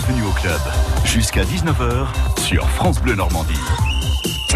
Bienvenue 0.00 0.28
au 0.28 0.32
club. 0.32 0.60
Jusqu'à 1.04 1.42
19h 1.42 2.06
sur 2.40 2.66
France 2.70 3.00
Bleu 3.02 3.14
Normandie. 3.14 3.60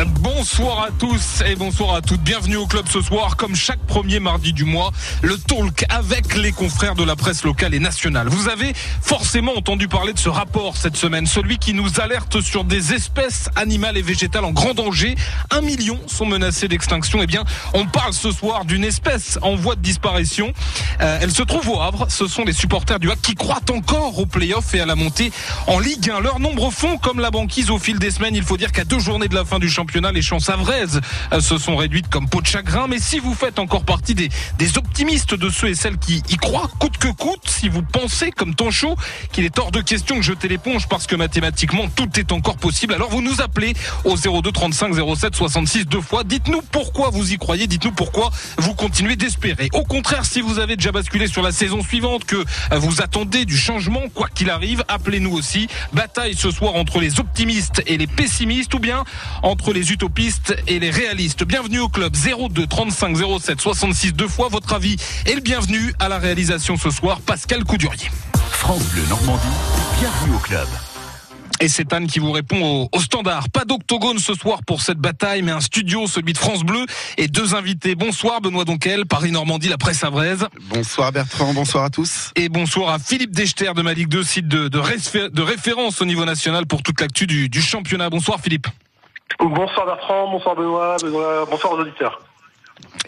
Bonsoir 0.02 0.82
à 0.82 0.88
tous 0.90 1.44
et 1.46 1.54
bonsoir 1.54 1.94
à 1.94 2.02
toutes. 2.02 2.20
Bienvenue 2.20 2.56
au 2.56 2.66
club 2.66 2.84
ce 2.88 3.00
soir. 3.00 3.36
Comme 3.36 3.54
chaque 3.54 3.78
premier 3.78 4.18
mardi 4.18 4.52
du 4.52 4.64
mois, 4.64 4.90
le 5.22 5.38
talk 5.38 5.84
avec 5.88 6.34
les 6.34 6.50
confrères 6.50 6.96
de 6.96 7.04
la 7.04 7.14
presse 7.14 7.44
locale 7.44 7.74
et 7.74 7.78
nationale. 7.78 8.26
Vous 8.26 8.48
avez 8.48 8.72
forcément 9.00 9.56
entendu 9.56 9.86
parler 9.86 10.12
de 10.12 10.18
ce 10.18 10.28
rapport 10.28 10.76
cette 10.76 10.96
semaine, 10.96 11.26
celui 11.26 11.58
qui 11.58 11.74
nous 11.74 12.00
alerte 12.00 12.40
sur 12.40 12.64
des 12.64 12.92
espèces 12.92 13.48
animales 13.54 13.96
et 13.96 14.02
végétales 14.02 14.44
en 14.44 14.50
grand 14.50 14.74
danger. 14.74 15.14
Un 15.52 15.60
million 15.60 16.00
sont 16.08 16.26
menacés 16.26 16.66
d'extinction. 16.66 17.20
Eh 17.22 17.28
bien, 17.28 17.44
on 17.72 17.86
parle 17.86 18.14
ce 18.14 18.32
soir 18.32 18.64
d'une 18.64 18.82
espèce 18.82 19.38
en 19.42 19.54
voie 19.54 19.76
de 19.76 19.80
disparition. 19.80 20.52
Euh, 21.02 21.18
elle 21.22 21.30
se 21.30 21.42
trouve 21.44 21.68
au 21.68 21.80
Havre. 21.80 22.06
Ce 22.10 22.26
sont 22.26 22.44
les 22.44 22.52
supporters 22.52 22.98
du 22.98 23.12
Havre 23.12 23.22
qui 23.22 23.36
croient 23.36 23.60
encore 23.70 24.18
aux 24.18 24.26
playoffs 24.26 24.74
et 24.74 24.80
à 24.80 24.86
la 24.86 24.96
montée 24.96 25.30
en 25.68 25.78
Ligue 25.78 26.10
1. 26.10 26.18
Leur 26.18 26.40
nombre 26.40 26.72
fond 26.72 26.98
comme 26.98 27.20
la 27.20 27.30
banquise 27.30 27.70
au 27.70 27.78
fil 27.78 28.00
des 28.00 28.10
semaines. 28.10 28.34
Il 28.34 28.42
faut 28.42 28.56
dire 28.56 28.72
qu'à 28.72 28.84
deux 28.84 28.98
journées 28.98 29.28
de 29.28 29.36
la 29.36 29.44
fin 29.44 29.60
du 29.60 29.68
championnat, 29.68 29.83
les 30.12 30.22
chances 30.22 30.48
avraises 30.48 31.00
euh, 31.32 31.40
se 31.40 31.58
sont 31.58 31.76
réduites 31.76 32.08
comme 32.08 32.28
peau 32.28 32.40
de 32.40 32.46
chagrin. 32.46 32.86
Mais 32.88 32.98
si 32.98 33.18
vous 33.18 33.34
faites 33.34 33.58
encore 33.58 33.84
partie 33.84 34.14
des, 34.14 34.28
optimistes 34.76 35.34
de 35.34 35.50
ceux 35.50 35.68
et 35.68 35.74
celles 35.74 35.98
qui 35.98 36.22
y 36.28 36.36
croient, 36.36 36.70
coûte 36.78 36.98
que 36.98 37.08
coûte, 37.08 37.46
si 37.46 37.68
vous 37.68 37.82
pensez, 37.82 38.30
comme 38.30 38.54
Tancho, 38.54 38.96
qu'il 39.32 39.44
est 39.44 39.58
hors 39.58 39.70
de 39.70 39.80
question 39.80 40.16
de 40.16 40.22
jeter 40.22 40.48
l'éponge 40.48 40.88
parce 40.88 41.06
que 41.06 41.14
mathématiquement 41.16 41.88
tout 41.94 42.08
est 42.18 42.32
encore 42.32 42.56
possible, 42.56 42.94
alors 42.94 43.10
vous 43.10 43.22
nous 43.22 43.40
appelez 43.40 43.74
au 44.04 44.16
02 44.16 44.50
35 44.50 44.94
07 45.16 45.34
66 45.36 45.86
deux 45.86 46.00
fois. 46.00 46.24
Dites-nous 46.24 46.62
pourquoi 46.72 47.10
vous 47.10 47.32
y 47.32 47.38
croyez, 47.38 47.66
dites-nous 47.66 47.92
pourquoi 47.92 48.30
vous 48.58 48.74
continuez 48.74 49.16
d'espérer. 49.16 49.68
Au 49.72 49.84
contraire, 49.84 50.24
si 50.24 50.40
vous 50.40 50.58
avez 50.58 50.76
déjà 50.76 50.92
basculé 50.92 51.26
sur 51.26 51.42
la 51.42 51.52
saison 51.52 51.82
suivante, 51.82 52.24
que 52.24 52.36
euh, 52.36 52.78
vous 52.78 53.00
attendez 53.00 53.44
du 53.44 53.56
changement, 53.56 54.02
quoi 54.12 54.28
qu'il 54.34 54.50
arrive, 54.50 54.84
appelez-nous 54.88 55.32
aussi. 55.32 55.68
Bataille 55.92 56.34
ce 56.34 56.50
soir 56.50 56.74
entre 56.74 57.00
les 57.00 57.20
optimistes 57.20 57.82
et 57.86 57.96
les 57.96 58.06
pessimistes, 58.06 58.74
ou 58.74 58.78
bien 58.78 59.04
entre 59.42 59.72
les 59.74 59.92
utopistes 59.92 60.56
et 60.68 60.78
les 60.78 60.90
réalistes. 60.90 61.44
Bienvenue 61.44 61.80
au 61.80 61.88
club 61.88 62.14
02 62.16 62.66
35 62.66 63.16
07 63.40 63.60
66 63.60 64.12
deux 64.12 64.28
fois. 64.28 64.48
Votre 64.48 64.72
avis 64.74 64.96
est 65.26 65.34
le 65.34 65.40
bienvenu 65.40 65.92
à 65.98 66.08
la 66.08 66.18
réalisation 66.18 66.76
ce 66.78 66.90
soir. 66.90 67.20
Pascal 67.20 67.64
Coudurier. 67.64 68.08
France 68.50 68.84
Bleu 68.84 69.02
Normandie, 69.08 69.42
bienvenue 70.00 70.36
au 70.36 70.38
club. 70.38 70.66
Et 71.60 71.68
c'est 71.68 71.92
Anne 71.92 72.06
qui 72.06 72.18
vous 72.18 72.32
répond 72.32 72.60
au, 72.62 72.88
au 72.96 73.00
standard. 73.00 73.48
Pas 73.48 73.64
d'octogone 73.64 74.18
ce 74.18 74.34
soir 74.34 74.60
pour 74.66 74.80
cette 74.82 74.98
bataille, 74.98 75.42
mais 75.42 75.52
un 75.52 75.60
studio, 75.60 76.06
celui 76.06 76.32
de 76.32 76.38
France 76.38 76.62
Bleu, 76.64 76.84
et 77.16 77.26
deux 77.28 77.54
invités. 77.54 77.94
Bonsoir 77.94 78.40
Benoît 78.40 78.64
Donquel, 78.64 79.06
Paris-Normandie, 79.06 79.68
la 79.68 79.78
presse 79.78 80.02
avraise. 80.04 80.46
Bonsoir 80.68 81.12
Bertrand, 81.12 81.52
bonsoir 81.54 81.84
à 81.84 81.90
tous. 81.90 82.30
Et 82.36 82.48
bonsoir 82.48 82.90
à 82.94 82.98
Philippe 82.98 83.32
Dechter 83.32 83.72
de 83.74 83.82
ma 83.82 83.92
Ligue 83.94 84.08
2, 84.08 84.22
site 84.24 84.48
de, 84.48 84.68
de, 84.68 84.78
réfé- 84.78 85.30
de 85.30 85.42
référence 85.42 86.00
au 86.00 86.04
niveau 86.04 86.24
national 86.24 86.66
pour 86.66 86.82
toute 86.82 87.00
l'actu 87.00 87.26
du, 87.26 87.48
du 87.48 87.62
championnat. 87.62 88.10
Bonsoir 88.10 88.40
Philippe. 88.40 88.66
Bonsoir 89.38 89.86
Bertrand, 89.86 90.30
bonsoir 90.30 90.54
Benoît, 90.54 90.96
Benoît, 91.02 91.46
bonsoir 91.50 91.72
aux 91.74 91.78
auditeurs. 91.78 92.20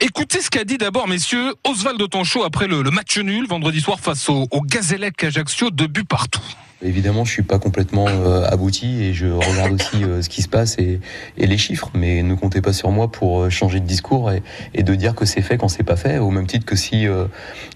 Écoutez 0.00 0.40
ce 0.40 0.50
qu'a 0.50 0.64
dit 0.64 0.78
d'abord, 0.78 1.08
messieurs, 1.08 1.54
Oswald 1.64 2.02
Tanchot 2.10 2.44
après 2.44 2.66
le, 2.66 2.82
le 2.82 2.90
match 2.90 3.18
nul 3.18 3.46
vendredi 3.46 3.80
soir 3.80 3.98
face 4.00 4.28
au, 4.28 4.46
au 4.50 4.60
Gazélec 4.60 5.22
Ajaccio, 5.24 5.70
deux 5.70 5.86
buts 5.86 6.04
partout. 6.04 6.42
Évidemment, 6.82 7.24
je 7.24 7.32
suis 7.32 7.42
pas 7.42 7.58
complètement 7.58 8.06
euh, 8.06 8.44
abouti 8.44 9.02
et 9.02 9.14
je 9.14 9.26
regarde 9.26 9.72
aussi 9.72 10.04
euh, 10.04 10.20
ce 10.20 10.28
qui 10.28 10.42
se 10.42 10.48
passe 10.48 10.78
et, 10.78 11.00
et, 11.38 11.46
les 11.46 11.56
chiffres, 11.56 11.90
mais 11.94 12.22
ne 12.22 12.34
comptez 12.34 12.60
pas 12.60 12.74
sur 12.74 12.90
moi 12.90 13.10
pour 13.10 13.40
euh, 13.40 13.50
changer 13.50 13.80
de 13.80 13.86
discours 13.86 14.30
et, 14.30 14.42
et 14.74 14.82
de 14.82 14.94
dire 14.94 15.14
que 15.14 15.24
c'est 15.24 15.40
fait 15.40 15.56
quand 15.56 15.68
c'est 15.68 15.84
pas 15.84 15.96
fait, 15.96 16.18
au 16.18 16.30
même 16.30 16.46
titre 16.46 16.66
que 16.66 16.76
si 16.76 17.06
euh, 17.06 17.24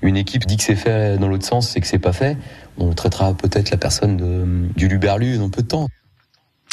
une 0.03 0.19
équipe 0.19 0.45
dit 0.45 0.59
que 0.59 0.63
c'est 0.63 0.77
fait 0.77 1.17
dans 1.17 1.29
l'autre 1.29 1.47
sens 1.47 1.75
et 1.77 1.81
que 1.81 1.87
c'est 1.87 1.99
pas 1.99 2.13
fait, 2.13 2.37
on 2.77 2.93
traitera 2.93 3.33
peut-être 3.33 3.71
la 3.71 3.79
personne 3.79 4.19
de, 4.19 4.69
du 4.77 4.87
Luberlu 4.87 5.39
dans 5.39 5.49
peu 5.49 5.63
de 5.63 5.69
temps. 5.69 5.89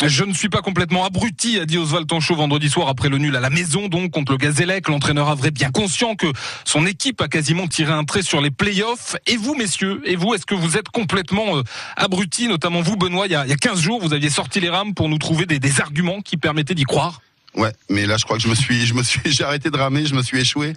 Je 0.06 0.24
ne 0.24 0.34
suis 0.34 0.50
pas 0.50 0.62
complètement 0.62 1.06
abruti, 1.06 1.60
a 1.60 1.66
dit 1.66 1.80
Oswald 1.80 2.08
Tanchot 2.08 2.36
vendredi 2.36 2.70
soir 2.70 2.88
après 2.88 3.10
le 3.10 3.18
nul 3.18 3.36
à 3.36 3.40
la 3.40 3.50
maison, 3.50 3.88
donc 3.88 4.12
contre 4.12 4.34
le 4.34 4.38
Gazélec. 4.38 4.90
L'entraîneur 4.90 5.36
vrai 5.36 5.50
bien 5.50 5.72
conscient 5.72 6.16
que 6.16 6.28
son 6.66 6.86
équipe 6.86 7.20
a 7.20 7.28
quasiment 7.28 7.68
tiré 7.68 7.92
un 7.92 8.04
trait 8.04 8.22
sur 8.22 8.40
les 8.40 8.52
playoffs. 8.52 9.16
Et 9.26 9.38
vous, 9.38 9.56
messieurs, 9.56 10.02
et 10.06 10.16
vous, 10.16 10.36
est-ce 10.36 10.46
que 10.46 10.54
vous 10.54 10.78
êtes 10.78 10.90
complètement 10.90 11.58
euh, 11.58 11.64
abruti, 11.96 12.48
notamment 12.48 12.82
vous, 12.82 12.96
Benoît, 12.96 13.26
il 13.26 13.32
y, 13.32 13.36
a, 13.36 13.46
il 13.46 13.50
y 13.50 13.54
a 13.54 13.58
15 13.58 13.82
jours, 13.82 14.00
vous 14.00 14.14
aviez 14.14 14.30
sorti 14.30 14.60
les 14.60 14.70
rames 14.70 14.94
pour 14.94 15.10
nous 15.10 15.18
trouver 15.18 15.48
des 15.48 15.82
arguments 15.82 16.22
qui 16.22 16.38
permettaient 16.38 16.76
d'y 16.76 16.84
croire? 16.84 17.22
Ouais, 17.56 17.72
mais 17.90 18.06
là 18.06 18.18
je 18.18 18.26
crois 18.26 18.38
que 18.38 18.44
je 18.44 18.50
me 18.50 18.56
suis, 18.56 18.86
je 18.86 18.94
me 18.94 19.02
suis, 19.02 19.20
j'ai 19.26 19.44
arrêté 19.44 19.70
de 19.70 19.78
ramer, 19.78 20.06
je 20.06 20.14
me 20.14 20.22
suis 20.22 20.40
échoué. 20.40 20.74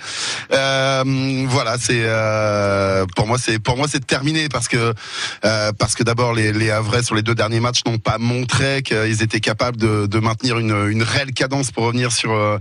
Euh, 0.52 1.44
voilà, 1.46 1.76
c'est 1.78 2.02
euh, 2.04 3.04
pour 3.16 3.26
moi 3.26 3.38
c'est 3.38 3.58
pour 3.58 3.76
moi 3.76 3.86
c'est 3.88 4.06
terminé 4.06 4.48
parce 4.48 4.66
que 4.68 4.94
euh, 5.44 5.72
parce 5.72 5.94
que 5.94 6.02
d'abord 6.02 6.32
les 6.32 6.52
les 6.52 6.70
Havrais 6.70 7.02
sur 7.02 7.14
les 7.14 7.22
deux 7.22 7.34
derniers 7.34 7.60
matchs 7.60 7.84
n'ont 7.84 7.98
pas 7.98 8.16
montré 8.18 8.82
qu'ils 8.82 9.22
étaient 9.22 9.40
capables 9.40 9.76
de, 9.76 10.06
de 10.06 10.18
maintenir 10.20 10.58
une, 10.58 10.88
une 10.88 11.02
réelle 11.02 11.32
cadence 11.32 11.70
pour 11.70 11.84
revenir 11.84 12.12
sur 12.12 12.58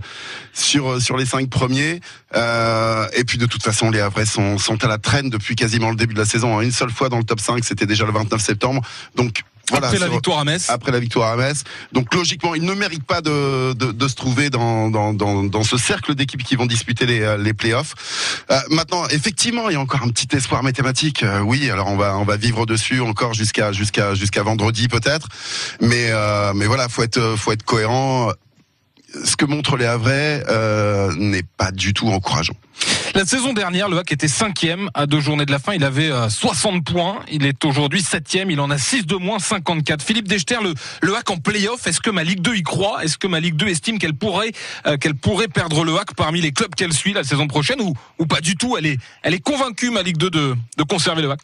sur 0.52 1.00
sur 1.00 1.16
les 1.16 1.26
cinq 1.26 1.48
premiers. 1.48 2.00
Euh, 2.36 3.06
et 3.14 3.24
puis 3.24 3.38
de 3.38 3.46
toute 3.46 3.62
façon 3.62 3.90
les 3.90 4.00
Havrais 4.00 4.26
sont 4.26 4.58
sont 4.58 4.84
à 4.84 4.88
la 4.88 4.98
traîne 4.98 5.30
depuis 5.30 5.56
quasiment 5.56 5.90
le 5.90 5.96
début 5.96 6.14
de 6.14 6.20
la 6.20 6.26
saison. 6.26 6.60
Une 6.60 6.72
seule 6.72 6.90
fois 6.90 7.08
dans 7.08 7.18
le 7.18 7.24
top 7.24 7.40
5, 7.40 7.64
c'était 7.64 7.86
déjà 7.86 8.04
le 8.04 8.12
29 8.12 8.40
septembre. 8.40 8.82
Donc 9.16 9.42
voilà, 9.70 9.86
après 9.86 9.98
la 9.98 10.08
victoire 10.08 10.38
à 10.38 10.44
Metz. 10.44 10.68
Après 10.68 10.92
la 10.92 10.98
victoire 10.98 11.32
à 11.32 11.36
Metz. 11.36 11.64
Donc 11.92 12.14
logiquement, 12.14 12.54
ils 12.54 12.64
ne 12.64 12.74
méritent 12.74 13.06
pas 13.06 13.20
de, 13.20 13.72
de, 13.74 13.92
de 13.92 14.08
se 14.08 14.14
trouver 14.14 14.50
dans, 14.50 14.90
dans, 14.90 15.12
dans, 15.12 15.44
dans 15.44 15.62
ce 15.62 15.76
cercle 15.76 16.14
d'équipes 16.14 16.42
qui 16.42 16.56
vont 16.56 16.66
disputer 16.66 17.06
les, 17.06 17.36
les 17.38 17.54
playoffs. 17.54 17.94
Euh, 18.50 18.58
maintenant, 18.70 19.06
effectivement, 19.08 19.68
il 19.68 19.74
y 19.74 19.76
a 19.76 19.80
encore 19.80 20.02
un 20.02 20.08
petit 20.08 20.34
espoir 20.36 20.62
mathématique. 20.62 21.22
Euh, 21.22 21.40
oui, 21.40 21.70
alors 21.70 21.88
on 21.88 21.96
va 21.96 22.16
on 22.16 22.24
va 22.24 22.36
vivre 22.36 22.66
dessus 22.66 23.00
encore 23.00 23.34
jusqu'à 23.34 23.72
jusqu'à 23.72 24.14
jusqu'à 24.14 24.42
vendredi 24.42 24.88
peut-être. 24.88 25.28
Mais 25.80 26.06
euh, 26.10 26.52
mais 26.54 26.66
voilà, 26.66 26.88
faut 26.88 27.02
être 27.02 27.36
faut 27.36 27.52
être 27.52 27.64
cohérent. 27.64 28.32
Ce 29.24 29.34
que 29.34 29.44
montrent 29.44 29.76
les 29.76 29.86
Havrais 29.86 30.44
euh, 30.48 31.12
n'est 31.16 31.42
pas 31.42 31.72
du 31.72 31.92
tout 31.92 32.08
encourageant. 32.08 32.54
La 33.14 33.24
saison 33.24 33.52
dernière, 33.52 33.88
le 33.88 33.98
HAC 33.98 34.12
était 34.12 34.28
cinquième 34.28 34.88
à 34.94 35.06
deux 35.06 35.20
journées 35.20 35.44
de 35.44 35.50
la 35.50 35.58
fin. 35.58 35.72
Il 35.72 35.84
avait 35.84 36.10
60 36.28 36.84
points. 36.84 37.18
Il 37.30 37.44
est 37.44 37.64
aujourd'hui 37.64 38.02
septième. 38.02 38.50
Il 38.50 38.60
en 38.60 38.70
a 38.70 38.78
6 38.78 39.06
de 39.06 39.16
moins, 39.16 39.38
54. 39.38 40.02
Philippe 40.02 40.28
Dechter, 40.28 40.58
le, 40.62 40.74
le 41.02 41.12
en 41.14 41.36
play-off, 41.36 41.86
est-ce 41.86 42.00
que 42.00 42.10
ma 42.10 42.22
Ligue 42.22 42.40
2 42.40 42.54
y 42.56 42.62
croit? 42.62 43.04
Est-ce 43.04 43.18
que 43.18 43.26
ma 43.26 43.40
Ligue 43.40 43.56
2 43.56 43.68
estime 43.68 43.98
qu'elle 43.98 44.14
pourrait, 44.14 44.52
euh, 44.86 44.96
qu'elle 44.96 45.14
pourrait 45.14 45.48
perdre 45.48 45.84
le 45.84 45.96
HAC 45.96 46.14
parmi 46.14 46.40
les 46.40 46.52
clubs 46.52 46.74
qu'elle 46.74 46.92
suit 46.92 47.12
la 47.12 47.24
saison 47.24 47.46
prochaine 47.46 47.80
ou, 47.80 48.26
pas 48.26 48.40
du 48.40 48.56
tout? 48.56 48.76
Elle 48.78 48.86
est, 48.86 48.98
elle 49.22 49.34
est 49.34 49.44
convaincue, 49.44 49.90
ma 49.90 50.02
Ligue 50.02 50.16
2, 50.16 50.30
de, 50.30 50.54
de 50.76 50.82
conserver 50.84 51.22
le 51.22 51.30
HAC 51.30 51.40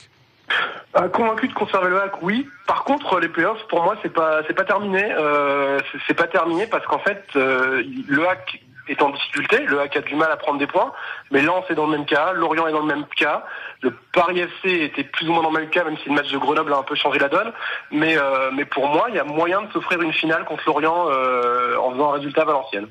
euh, 0.96 1.08
convaincu 1.08 1.48
de 1.48 1.52
conserver 1.52 1.90
le 1.90 2.00
hack, 2.00 2.22
oui. 2.22 2.48
Par 2.66 2.84
contre, 2.84 3.18
les 3.20 3.28
playoffs, 3.28 3.66
pour 3.68 3.82
moi, 3.82 3.96
c'est 4.02 4.12
pas 4.12 4.40
c'est 4.46 4.54
pas 4.54 4.64
terminé. 4.64 5.04
Euh, 5.18 5.78
c'est 6.06 6.14
pas 6.14 6.26
terminé 6.26 6.66
parce 6.66 6.86
qu'en 6.86 7.00
fait, 7.00 7.22
euh, 7.36 7.82
le 8.08 8.28
hack 8.28 8.62
est 8.88 9.02
en 9.02 9.10
difficulté. 9.10 9.58
Le 9.66 9.80
hack 9.80 9.96
a 9.96 10.00
du 10.00 10.14
mal 10.14 10.30
à 10.30 10.36
prendre 10.36 10.58
des 10.58 10.66
points, 10.66 10.92
mais 11.30 11.42
Lens 11.42 11.64
est 11.70 11.74
dans 11.74 11.86
le 11.86 11.96
même 11.96 12.06
cas, 12.06 12.32
Lorient 12.32 12.66
est 12.66 12.72
dans 12.72 12.80
le 12.80 12.86
même 12.86 13.04
cas. 13.16 13.44
Le 13.82 13.92
Paris 14.12 14.40
FC 14.40 14.84
était 14.84 15.04
plus 15.04 15.28
ou 15.28 15.32
moins 15.32 15.42
dans 15.42 15.50
le 15.50 15.60
même 15.60 15.70
cas, 15.70 15.84
même 15.84 15.96
si 16.02 16.08
le 16.08 16.14
match 16.14 16.30
de 16.30 16.38
Grenoble 16.38 16.72
a 16.72 16.78
un 16.78 16.82
peu 16.82 16.94
changé 16.94 17.18
la 17.18 17.28
donne. 17.28 17.52
Mais 17.90 18.16
euh, 18.16 18.50
pour 18.70 18.88
moi, 18.88 19.06
il 19.08 19.16
y 19.16 19.18
a 19.18 19.24
moyen 19.24 19.62
de 19.62 19.72
s'offrir 19.72 20.00
une 20.00 20.12
finale 20.12 20.44
contre 20.44 20.62
Lorient 20.66 21.06
euh, 21.10 21.76
en 21.78 21.92
faisant 21.92 22.10
un 22.10 22.16
résultat 22.16 22.42
à 22.42 22.46
Valenciennes. 22.46 22.88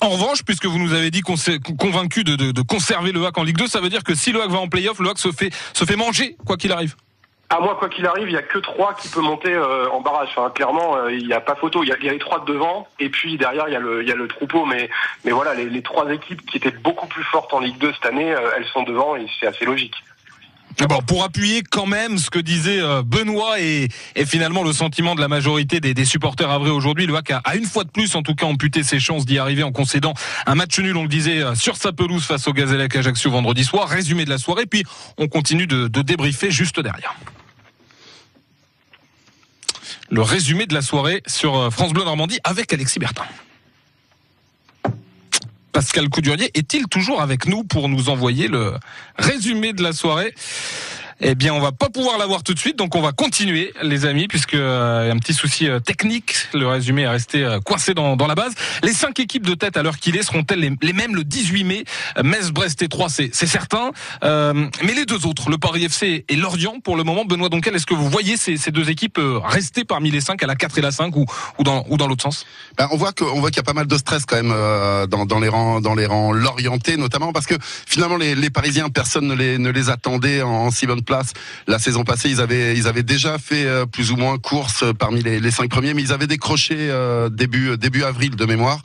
En 0.00 0.08
revanche, 0.10 0.44
puisque 0.44 0.66
vous 0.66 0.78
nous 0.78 0.94
avez 0.94 1.10
dit 1.10 1.20
qu'on 1.20 1.36
s'est 1.36 1.58
convaincu 1.58 2.22
de, 2.22 2.36
de, 2.36 2.52
de, 2.52 2.62
conserver 2.62 3.10
le 3.10 3.26
hack 3.26 3.36
en 3.38 3.42
Ligue 3.42 3.58
2, 3.58 3.66
ça 3.66 3.80
veut 3.80 3.88
dire 3.88 4.04
que 4.04 4.14
si 4.14 4.30
le 4.30 4.40
hack 4.40 4.50
va 4.50 4.58
en 4.58 4.68
playoff, 4.68 5.00
le 5.00 5.08
hack 5.10 5.18
se 5.18 5.32
fait 5.32 5.50
se 5.72 5.84
fait 5.84 5.96
manger 5.96 6.36
quoi 6.46 6.56
qu'il 6.56 6.72
arrive. 6.72 6.94
À 7.52 7.58
moi, 7.58 7.74
quoi 7.74 7.88
qu'il 7.88 8.06
arrive, 8.06 8.28
il 8.28 8.32
y 8.32 8.36
a 8.36 8.42
que 8.42 8.58
trois 8.58 8.94
qui 8.94 9.08
peut 9.08 9.20
monter 9.20 9.52
euh, 9.52 9.90
en 9.90 10.00
barrage. 10.00 10.28
Clairement, 10.54 10.96
euh, 10.96 11.12
il 11.12 11.26
n'y 11.26 11.32
a 11.32 11.40
pas 11.40 11.56
photo. 11.56 11.82
Il 11.82 11.88
y 11.88 11.92
a, 11.92 11.96
les 11.96 12.18
trois 12.20 12.38
de 12.38 12.52
devant, 12.52 12.86
et 13.00 13.08
puis 13.08 13.36
derrière, 13.38 13.66
il 13.66 13.72
y 13.72 13.76
a 14.12 14.14
le, 14.14 14.28
troupeau. 14.28 14.66
Mais, 14.66 14.88
voilà, 15.24 15.54
les, 15.54 15.82
trois 15.82 16.08
équipes 16.12 16.46
qui 16.46 16.58
étaient 16.58 16.70
beaucoup 16.70 17.08
plus 17.08 17.24
fortes 17.24 17.52
en 17.52 17.58
Ligue 17.58 17.76
2 17.78 17.92
cette 17.92 18.06
année, 18.06 18.32
euh, 18.32 18.52
elles 18.56 18.66
sont 18.66 18.84
devant, 18.84 19.16
et 19.16 19.26
c'est 19.40 19.48
assez 19.48 19.64
logique. 19.64 19.96
Bon, 20.88 21.02
pour 21.02 21.24
appuyer 21.24 21.62
quand 21.68 21.86
même 21.86 22.18
ce 22.18 22.30
que 22.30 22.38
disait 22.38 22.80
Benoît 23.04 23.60
et, 23.60 23.88
finalement 24.24 24.62
le 24.62 24.72
sentiment 24.72 25.14
de 25.14 25.20
la 25.20 25.28
majorité 25.28 25.80
des, 25.80 26.04
supporters 26.06 26.48
avrés 26.48 26.70
aujourd'hui, 26.70 27.06
le 27.06 27.14
HAC 27.14 27.32
a, 27.32 27.56
une 27.56 27.66
fois 27.66 27.84
de 27.84 27.90
plus 27.90 28.14
en 28.14 28.22
tout 28.22 28.34
cas 28.34 28.46
amputé 28.46 28.82
ses 28.82 28.98
chances 28.98 29.26
d'y 29.26 29.38
arriver 29.38 29.62
en 29.62 29.72
concédant 29.72 30.14
un 30.46 30.54
match 30.54 30.78
nul, 30.78 30.96
on 30.96 31.02
le 31.02 31.08
disait, 31.08 31.42
sur 31.54 31.76
sa 31.76 31.92
pelouse 31.92 32.24
face 32.24 32.46
au 32.48 32.52
Gazélec 32.52 32.96
Ajaccio 32.96 33.30
vendredi 33.30 33.64
soir. 33.64 33.88
Résumé 33.88 34.24
de 34.24 34.30
la 34.30 34.38
soirée, 34.38 34.64
puis 34.64 34.84
on 35.18 35.26
continue 35.28 35.66
de 35.66 35.88
débriefer 36.02 36.50
juste 36.50 36.80
derrière 36.80 37.14
le 40.10 40.22
résumé 40.22 40.66
de 40.66 40.74
la 40.74 40.82
soirée 40.82 41.22
sur 41.26 41.72
France 41.72 41.92
Bleu 41.92 42.04
Normandie 42.04 42.40
avec 42.44 42.72
Alexis 42.72 42.98
Bertin. 42.98 43.24
Pascal 45.72 46.08
Coudurier 46.08 46.50
est-il 46.54 46.88
toujours 46.88 47.22
avec 47.22 47.46
nous 47.46 47.62
pour 47.62 47.88
nous 47.88 48.08
envoyer 48.08 48.48
le 48.48 48.74
résumé 49.16 49.72
de 49.72 49.82
la 49.82 49.92
soirée? 49.92 50.34
Eh 51.22 51.34
bien, 51.34 51.52
on 51.52 51.60
va 51.60 51.70
pas 51.70 51.90
pouvoir 51.90 52.16
l'avoir 52.16 52.42
tout 52.42 52.54
de 52.54 52.58
suite, 52.58 52.76
donc 52.76 52.94
on 52.94 53.02
va 53.02 53.12
continuer, 53.12 53.74
les 53.82 54.06
amis, 54.06 54.26
puisque 54.26 54.54
euh, 54.54 55.12
un 55.12 55.18
petit 55.18 55.34
souci 55.34 55.68
euh, 55.68 55.78
technique. 55.78 56.34
Le 56.54 56.66
résumé 56.66 57.02
est 57.02 57.08
resté 57.08 57.44
euh, 57.44 57.60
coincé 57.60 57.92
dans, 57.92 58.16
la 58.16 58.34
base. 58.34 58.54
Les 58.82 58.94
cinq 58.94 59.20
équipes 59.20 59.46
de 59.46 59.54
tête 59.54 59.76
à 59.76 59.82
l'heure 59.82 59.98
qu'il 59.98 60.16
est 60.16 60.22
seront-elles 60.22 60.76
les, 60.80 60.92
mêmes 60.94 61.14
le 61.14 61.24
18 61.24 61.64
mai? 61.64 61.84
Metz, 62.22 62.50
Brest 62.50 62.80
et 62.80 62.88
3, 62.88 63.08
c'est 63.10 63.32
certain. 63.32 63.90
Mais 64.22 64.94
les 64.94 65.04
deux 65.04 65.26
autres, 65.26 65.50
le 65.50 65.58
Paris 65.58 65.84
FC 65.84 66.24
et 66.28 66.36
Lorient, 66.36 66.80
pour 66.80 66.96
le 66.96 67.04
moment, 67.04 67.24
Benoît 67.24 67.48
Donquel, 67.48 67.74
est-ce 67.74 67.86
que 67.86 67.94
vous 67.94 68.08
voyez 68.08 68.36
ces, 68.36 68.56
ces 68.56 68.70
deux 68.70 68.88
équipes 68.88 69.20
rester 69.44 69.84
parmi 69.84 70.10
les 70.10 70.20
cinq 70.20 70.42
à 70.42 70.46
la 70.46 70.54
4 70.54 70.78
et 70.78 70.80
la 70.80 70.90
5 70.90 71.14
ou, 71.16 71.26
dans, 71.64 71.84
l'autre 72.06 72.22
sens? 72.22 72.46
Ben, 72.78 72.88
on 72.90 72.96
voit 72.96 73.12
qu'il 73.12 73.56
y 73.56 73.60
a 73.60 73.62
pas 73.62 73.72
mal 73.72 73.86
de 73.86 73.96
stress 73.98 74.24
quand 74.24 74.36
même 74.36 74.54
dans, 75.08 75.40
les 75.40 75.48
rangs, 75.48 75.80
dans 75.80 75.94
les 75.94 76.06
rangs 76.06 76.32
l'orienté 76.32 76.96
notamment 76.96 77.32
parce 77.32 77.46
que 77.46 77.54
finalement 77.60 78.16
les, 78.16 78.34
les 78.34 78.50
Parisiens, 78.50 78.88
personne 78.88 79.26
ne 79.26 79.34
les, 79.34 79.58
ne 79.58 79.70
les 79.70 79.90
attendait 79.90 80.42
en, 80.42 80.50
en 80.50 80.70
si 80.70 80.86
La 81.66 81.78
saison 81.78 82.04
passée, 82.04 82.30
ils 82.30 82.40
avaient, 82.40 83.02
déjà 83.02 83.38
fait 83.38 83.64
euh, 83.64 83.86
plus 83.86 84.12
ou 84.12 84.16
moins 84.16 84.38
course 84.38 84.82
euh, 84.82 84.92
parmi 84.92 85.22
les, 85.22 85.50
cinq 85.50 85.70
premiers, 85.70 85.94
mais 85.94 86.02
ils 86.02 86.12
avaient 86.12 86.26
décroché 86.26 86.76
euh, 86.78 87.28
début 87.28 87.76
début 87.76 88.04
avril 88.04 88.36
de 88.36 88.44
mémoire. 88.44 88.80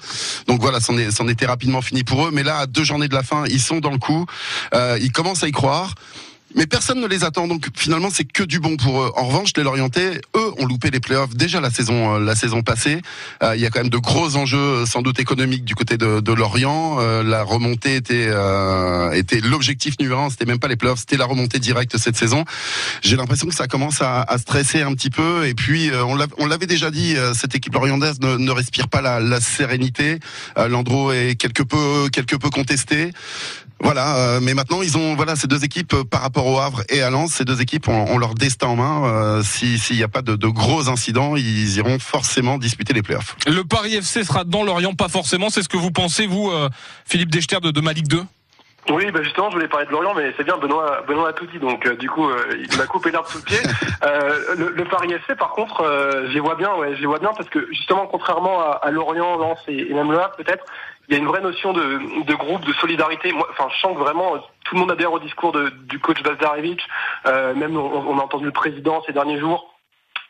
Donc 0.47 0.61
voilà, 0.61 0.79
c'en 0.79 1.27
était 1.27 1.45
rapidement 1.45 1.81
fini 1.81 2.03
pour 2.03 2.27
eux. 2.27 2.31
Mais 2.31 2.43
là, 2.43 2.59
à 2.59 2.65
deux 2.67 2.83
journées 2.83 3.07
de 3.07 3.13
la 3.13 3.23
fin, 3.23 3.45
ils 3.47 3.61
sont 3.61 3.79
dans 3.79 3.91
le 3.91 3.97
coup. 3.97 4.25
Ils 4.73 5.11
commencent 5.11 5.43
à 5.43 5.47
y 5.47 5.51
croire. 5.51 5.95
Mais 6.55 6.67
personne 6.67 7.01
ne 7.01 7.07
les 7.07 7.25
attend, 7.25 7.47
donc 7.47 7.67
finalement 7.75 8.09
c'est 8.09 8.23
que 8.23 8.41
du 8.43 8.59
bon 8.59 8.77
pour 8.77 9.01
eux. 9.01 9.11
En 9.17 9.25
revanche, 9.25 9.49
les 9.57 9.63
Lorientais, 9.63 10.21
eux, 10.37 10.53
ont 10.57 10.65
loupé 10.65 10.89
les 10.89 11.01
playoffs 11.01 11.35
déjà 11.35 11.59
la 11.59 11.69
saison 11.69 12.15
euh, 12.15 12.19
la 12.19 12.33
saison 12.33 12.61
passée. 12.61 13.01
Euh, 13.43 13.55
il 13.57 13.61
y 13.61 13.65
a 13.65 13.69
quand 13.69 13.81
même 13.81 13.89
de 13.89 13.97
gros 13.97 14.37
enjeux, 14.37 14.57
euh, 14.57 14.85
sans 14.85 15.01
doute 15.01 15.19
économiques, 15.19 15.65
du 15.65 15.75
côté 15.75 15.97
de, 15.97 16.21
de 16.21 16.33
Lorient. 16.33 16.97
La 17.23 17.43
remontée 17.43 17.95
était 17.97 18.29
était 19.13 19.41
l'objectif 19.41 19.99
numéro 19.99 20.21
un. 20.21 20.29
C'était 20.29 20.45
même 20.45 20.59
pas 20.59 20.69
les 20.69 20.77
playoffs, 20.77 20.99
c'était 20.99 21.17
la 21.17 21.25
remontée 21.25 21.59
directe 21.59 21.97
cette 21.97 22.15
saison. 22.15 22.45
J'ai 23.01 23.17
l'impression 23.17 23.47
que 23.47 23.55
ça 23.55 23.67
commence 23.67 24.01
à, 24.01 24.21
à 24.21 24.37
stresser 24.37 24.81
un 24.81 24.93
petit 24.93 25.09
peu. 25.09 25.45
Et 25.47 25.53
puis 25.53 25.91
on 26.07 26.15
l'av- 26.15 26.33
on 26.37 26.45
l'avait 26.45 26.67
déjà 26.67 26.89
dit, 26.89 27.15
cette 27.33 27.53
équipe 27.55 27.73
lorientaise 27.73 28.19
ne, 28.21 28.37
ne 28.37 28.51
respire 28.51 28.87
pas 28.87 29.01
la, 29.01 29.19
la 29.19 29.41
sérénité. 29.41 30.19
Landreau 30.55 31.11
est 31.11 31.35
quelque 31.35 31.63
peu 31.63 32.09
quelque 32.11 32.37
peu 32.37 32.49
contesté. 32.49 33.11
Voilà, 33.81 34.39
mais 34.41 34.53
maintenant 34.53 34.81
ils 34.81 34.97
ont 34.97 35.15
voilà 35.15 35.35
ces 35.35 35.47
deux 35.47 35.65
équipes 35.65 35.95
par 36.09 36.21
rapport 36.21 36.44
au 36.45 36.59
Havre 36.59 36.83
et 36.89 37.01
à 37.01 37.09
Lens, 37.09 37.31
ces 37.33 37.45
deux 37.45 37.61
équipes 37.61 37.87
ont, 37.87 38.05
ont 38.11 38.17
leur 38.17 38.33
destin 38.35 38.67
en 38.67 38.75
main. 38.75 39.05
Euh, 39.05 39.43
si- 39.43 39.77
S'il 39.79 39.97
n'y 39.97 40.03
a 40.03 40.07
pas 40.07 40.21
de, 40.21 40.35
de 40.35 40.47
gros 40.47 40.89
incidents, 40.89 41.35
ils 41.35 41.77
iront 41.77 41.99
forcément 41.99 42.57
disputer 42.57 42.93
les 42.93 43.01
playoffs. 43.01 43.35
Le 43.47 43.63
Paris 43.63 43.95
FC 43.95 44.23
sera 44.23 44.43
dans 44.43 44.63
Lorient, 44.63 44.93
pas 44.93 45.09
forcément. 45.09 45.49
C'est 45.49 45.61
ce 45.63 45.69
que 45.69 45.77
vous 45.77 45.91
pensez, 45.91 46.27
vous, 46.27 46.49
euh, 46.51 46.69
Philippe 47.05 47.31
Dechter 47.31 47.59
de, 47.61 47.71
de 47.71 47.81
ma 47.81 47.93
Ligue 47.93 48.07
2 48.07 48.23
Oui, 48.91 49.09
bah 49.11 49.21
justement, 49.23 49.49
je 49.49 49.55
voulais 49.55 49.67
parler 49.67 49.87
de 49.87 49.91
Lorient, 49.91 50.13
mais 50.15 50.31
c'est 50.37 50.43
bien, 50.43 50.57
Benoît, 50.57 51.01
Benoît 51.07 51.29
a 51.29 51.33
tout 51.33 51.47
dit, 51.47 51.57
donc 51.59 51.85
euh, 51.87 51.95
du 51.95 52.07
coup, 52.09 52.29
euh, 52.29 52.37
il 52.69 52.77
m'a 52.77 52.85
coupé 52.85 53.09
l'herbe 53.11 53.25
sous 53.27 53.39
le 53.39 53.43
pied. 53.43 53.57
Euh, 54.05 54.55
le, 54.55 54.69
le 54.69 54.83
Paris 54.85 55.11
FC, 55.11 55.35
par 55.35 55.51
contre, 55.53 55.81
euh, 55.81 56.27
je 56.27 56.33
les 56.33 56.39
vois 56.39 56.53
bien, 56.55 56.75
ouais, 56.75 56.93
vois 57.05 57.17
bien, 57.17 57.31
parce 57.35 57.49
que 57.49 57.65
justement, 57.71 58.05
contrairement 58.05 58.59
à, 58.61 58.79
à 58.83 58.91
Lorient, 58.91 59.35
Lens 59.37 59.57
et, 59.67 59.89
et 59.89 59.93
même 59.95 60.11
Le 60.11 60.19
Havre, 60.19 60.35
peut-être, 60.35 60.63
il 61.07 61.13
y 61.13 61.17
a 61.17 61.19
une 61.21 61.27
vraie 61.27 61.41
notion 61.41 61.73
de, 61.73 62.23
de 62.23 62.33
groupe, 62.35 62.65
de 62.65 62.73
solidarité. 62.73 63.31
Moi, 63.31 63.47
enfin, 63.51 63.67
je 63.75 63.79
sens 63.81 63.93
que 63.93 63.99
vraiment, 63.99 64.35
euh, 64.35 64.39
tout 64.63 64.75
le 64.75 64.81
monde 64.81 64.91
adhère 64.91 65.11
au 65.13 65.19
discours 65.19 65.51
de, 65.51 65.69
du 65.69 65.99
coach 65.99 66.21
Bazdarevic. 66.23 66.81
Euh, 67.27 67.53
même, 67.53 67.77
on, 67.77 67.81
on 68.07 68.19
a 68.19 68.23
entendu 68.23 68.45
le 68.45 68.51
président 68.51 69.01
ces 69.05 69.13
derniers 69.13 69.39
jours. 69.39 69.71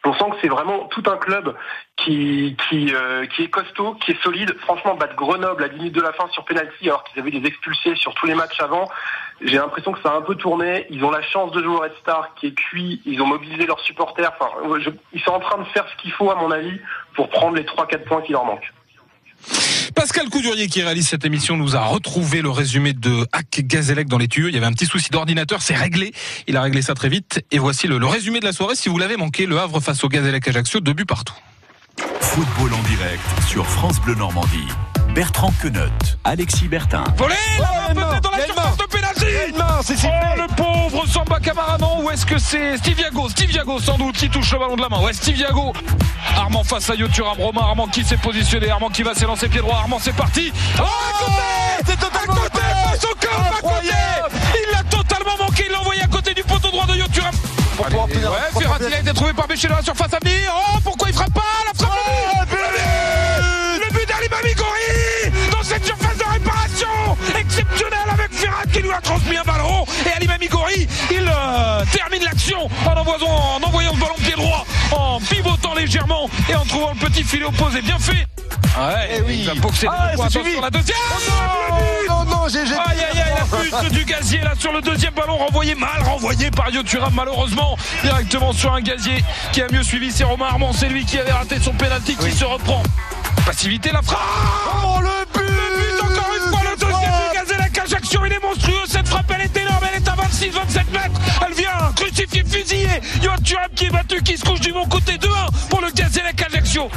On 0.07 0.13
sent 0.13 0.25
que 0.31 0.36
c'est 0.42 0.50
vraiment 0.50 0.81
tout 0.89 1.01
un 1.07 1.18
club 1.18 1.56
qui 1.98 2.56
qui 2.69 2.94
euh, 2.94 3.25
qui 3.25 3.42
est 3.42 3.48
costaud, 3.50 3.95
qui 3.95 4.12
est 4.12 4.22
solide. 4.22 4.56
Franchement, 4.60 4.94
battre 4.94 5.16
Grenoble 5.16 5.63
à 5.63 5.68
10 5.68 5.77
minutes 5.77 5.95
de 5.95 6.01
la 6.01 6.13
fin 6.13 6.27
sur 6.27 6.45
penalty 6.45 6.88
alors 6.88 7.04
qu'ils 7.06 7.19
avaient 7.19 7.31
des 7.31 7.48
expulsés 7.48 7.95
sur 7.95 8.13
tous 8.13 8.27
les 8.27 8.36
matchs 8.36 8.60
avant. 8.62 8.88
J'ai 9.42 9.57
l'impression 9.57 9.94
que 9.94 10.01
ça 10.04 10.12
a 10.12 10.18
un 10.18 10.22
peu 10.22 10.36
tourné. 10.36 10.86
Ils 10.92 11.04
ont 11.04 11.10
la 11.10 11.24
chance 11.24 11.51
de 11.54 11.63
jouer 11.63 11.74
au 11.75 11.80
Red 11.80 11.95
Star 12.01 12.36
qui 12.36 12.48
est 12.48 12.54
cuit. 12.54 13.01
Ils 13.07 13.19
ont 13.19 13.25
mobilisé 13.25 13.66
leurs 13.66 13.80
supporters. 13.80 14.31
Enfin, 14.39 14.51
je- 14.80 14.92
ils 15.12 15.22
sont 15.22 15.31
en 15.31 15.39
train 15.39 15.57
de 15.57 15.66
faire 15.69 15.88
ce 15.89 15.95
qu'il 16.00 16.12
faut 16.12 16.30
à 16.30 16.36
mon 16.36 16.51
avis 16.51 16.80
pour 17.16 17.30
prendre 17.30 17.56
les 17.56 17.63
3-4 17.66 18.04
points 18.06 18.22
qui 18.22 18.31
leur 18.33 18.45
manquent. 18.45 18.72
Pascal 19.95 20.30
Coudurier 20.30 20.68
qui 20.68 20.81
réalise 20.83 21.07
cette 21.07 21.25
émission 21.25 21.56
nous 21.57 21.75
a 21.75 21.86
retrouvé 21.86 22.42
le 22.42 22.50
résumé 22.50 22.94
de 22.94 23.25
Hack 23.31 23.62
Gazélec 23.62 24.07
dans 24.07 24.18
les 24.18 24.27
tuyaux. 24.27 24.50
Il 24.50 24.53
y 24.53 24.57
avait 24.57 24.65
un 24.65 24.74
petit 24.74 24.86
souci 24.86 25.09
d'ordinateur, 25.09 25.62
c'est 25.62 25.75
réglé. 25.75 26.13
Il 26.47 26.57
a 26.57 26.62
réglé 26.62 26.81
ça 26.81 26.94
très 26.94 27.09
vite. 27.09 27.44
Et 27.51 27.59
voici 27.59 27.88
le, 27.88 27.97
le 27.97 28.06
résumé 28.06 28.39
de 28.39 28.45
la 28.45 28.51
soirée. 28.51 28.75
Si 28.75 28.89
vous 28.89 28.97
l'avez 28.97 29.18
manqué, 29.18 29.45
le 29.45 29.57
Havre 29.57 29.80
face 29.80 30.03
au 30.03 30.09
Gazélec 30.09 30.47
Ajaccio, 30.47 30.80
deux 30.81 30.94
buts 30.94 31.06
partout. 31.06 31.33
Football 32.19 32.74
en 32.74 32.83
direct 32.89 33.21
sur 33.47 33.65
France 33.65 34.00
Bleu 34.01 34.15
Normandie. 34.15 34.68
Bertrand 35.13 35.53
Queneut, 35.62 35.89
Alexis 36.25 36.68
Bertin. 36.68 37.06
Volé 37.15 37.36
Oh, 37.59 37.63
peut-être 37.94 38.21
dans 38.21 38.31
la 38.31 38.45
surface 38.45 38.77
de 38.77 38.83
Oh 39.17 40.38
le 40.38 40.47
pauvre 40.56 41.07
Samba 41.07 41.39
Camaraman 41.39 42.03
ou 42.03 42.09
est-ce 42.12 42.25
que 42.25 42.38
c'est 42.38 42.77
Steve 42.77 43.00
Yago 43.00 43.29
Steve 43.29 43.51
Yago 43.51 43.79
sans 43.79 43.97
doute 43.97 44.15
qui 44.17 44.29
touche 44.29 44.51
le 44.51 44.59
ballon 44.59 44.75
de 44.75 44.81
la 44.81 44.89
main. 44.89 45.00
Ouais 45.01 45.13
Steve 45.13 45.38
Yago. 45.38 45.73
Armand 46.35 46.63
face 46.63 46.89
à 46.89 46.95
Yoturam 46.95 47.38
Roma. 47.38 47.62
Armand 47.62 47.88
qui 47.88 48.03
s'est 48.03 48.17
positionné. 48.17 48.69
Armand 48.69 48.89
qui 48.89 49.03
va 49.03 49.13
s'élancer 49.13 49.47
pied 49.47 49.62
droit. 49.62 49.77
Armand 49.77 50.00
c'est 50.01 50.15
parti. 50.15 50.51
Oh, 50.79 50.83
à 50.83 51.19
côté 51.19 51.31
C'est 51.85 51.94
À 51.94 51.95
totalement 51.97 52.33
côté 52.35 52.59
face 52.59 53.03
au 53.06 53.15
corps, 53.15 53.57
à 53.57 53.62
côté. 53.62 53.95
Il 54.53 54.71
l'a 54.73 54.83
totalement 54.83 55.38
manqué. 55.39 55.63
Il 55.67 55.71
l'a 55.71 55.81
envoyé 55.81 56.01
à 56.01 56.07
côté 56.07 56.33
du 56.33 56.44
poteau 56.44 56.69
droit 56.69 56.85
de 56.85 56.95
Yoturam. 56.95 57.33
Ouais, 57.77 58.62
Ferrati 58.62 58.94
a 58.94 59.00
été 59.00 59.13
trouvé 59.13 59.33
par 59.33 59.47
Béché 59.47 59.67
dans 59.67 59.75
la 59.75 59.81
surface 59.81 60.13
à 60.13 60.19
venir. 60.23 60.51
Oh, 60.56 60.79
pourquoi 60.83 61.09
il 61.09 61.13
frappe 61.13 61.33
pas 61.33 61.41
termine 71.85 72.23
l'action 72.23 72.67
en 72.85 72.91
envoyant, 72.99 73.27
en 73.27 73.63
envoyant 73.63 73.93
ce 73.93 73.99
ballon 73.99 74.15
pied 74.17 74.33
droit, 74.33 74.65
en 74.91 75.19
pivotant 75.19 75.73
légèrement 75.73 76.29
et 76.49 76.55
en 76.55 76.65
trouvant 76.65 76.91
le 76.91 76.99
petit 77.07 77.23
filet 77.23 77.45
opposé. 77.45 77.81
Bien 77.81 77.99
fait. 77.99 78.25
Ouais, 78.77 79.09
Eh 79.17 79.21
oui. 79.21 79.37
il 79.41 79.45
va 79.47 79.53
boxer 79.55 79.87
Ah, 79.89 80.11
suivi. 80.29 80.59
la 80.61 80.69
deuxième. 80.69 80.97
Le 81.07 81.75
but 81.75 82.09
Oh 82.09 82.23
non, 82.25 82.47
j'ai 82.51 82.59
Aïe 82.59 82.67
aïe 83.11 83.21
aïe 83.21 83.33
la 83.37 83.57
pute 83.81 83.91
du 83.93 84.03
gazier 84.05 84.39
là 84.39 84.51
sur 84.59 84.71
le 84.73 84.81
deuxième 84.81 85.13
ballon 85.13 85.37
renvoyé 85.37 85.75
mal 85.75 86.01
renvoyé 86.03 86.51
par 86.51 86.69
Yoturam 86.69 87.13
malheureusement 87.13 87.77
directement 88.03 88.51
sur 88.53 88.73
un 88.73 88.81
gazier 88.81 89.23
qui 89.53 89.61
a 89.61 89.67
mieux 89.71 89.83
suivi. 89.83 90.11
C'est 90.11 90.23
Romain 90.25 90.47
Armand 90.47 90.73
c'est 90.73 90.89
lui 90.89 91.05
qui 91.05 91.17
avait 91.17 91.31
raté 91.31 91.59
son 91.61 91.73
penalty 91.73 92.15
qui 92.15 92.31
se 92.31 92.43
reprend. 92.45 92.83
Passivité 93.45 93.91
la 93.91 94.01
frappe. 94.01 94.19
Oh 94.83 94.99
le 95.01 95.25
fusillé. 102.23 102.88
Yoturam 103.21 103.69
qui 103.75 103.85
est 103.85 103.89
battu 103.89 104.21
qui 104.23 104.38
se 104.38 104.44
couche 104.44 104.62
du 104.62 104.71
bon 104.71 104.85
côté 104.88 105.13
2-1 105.13 105.27
pour 105.69 105.81
le 105.81 105.91
Gazélec 105.91 106.41
Ajaccio 106.41 106.89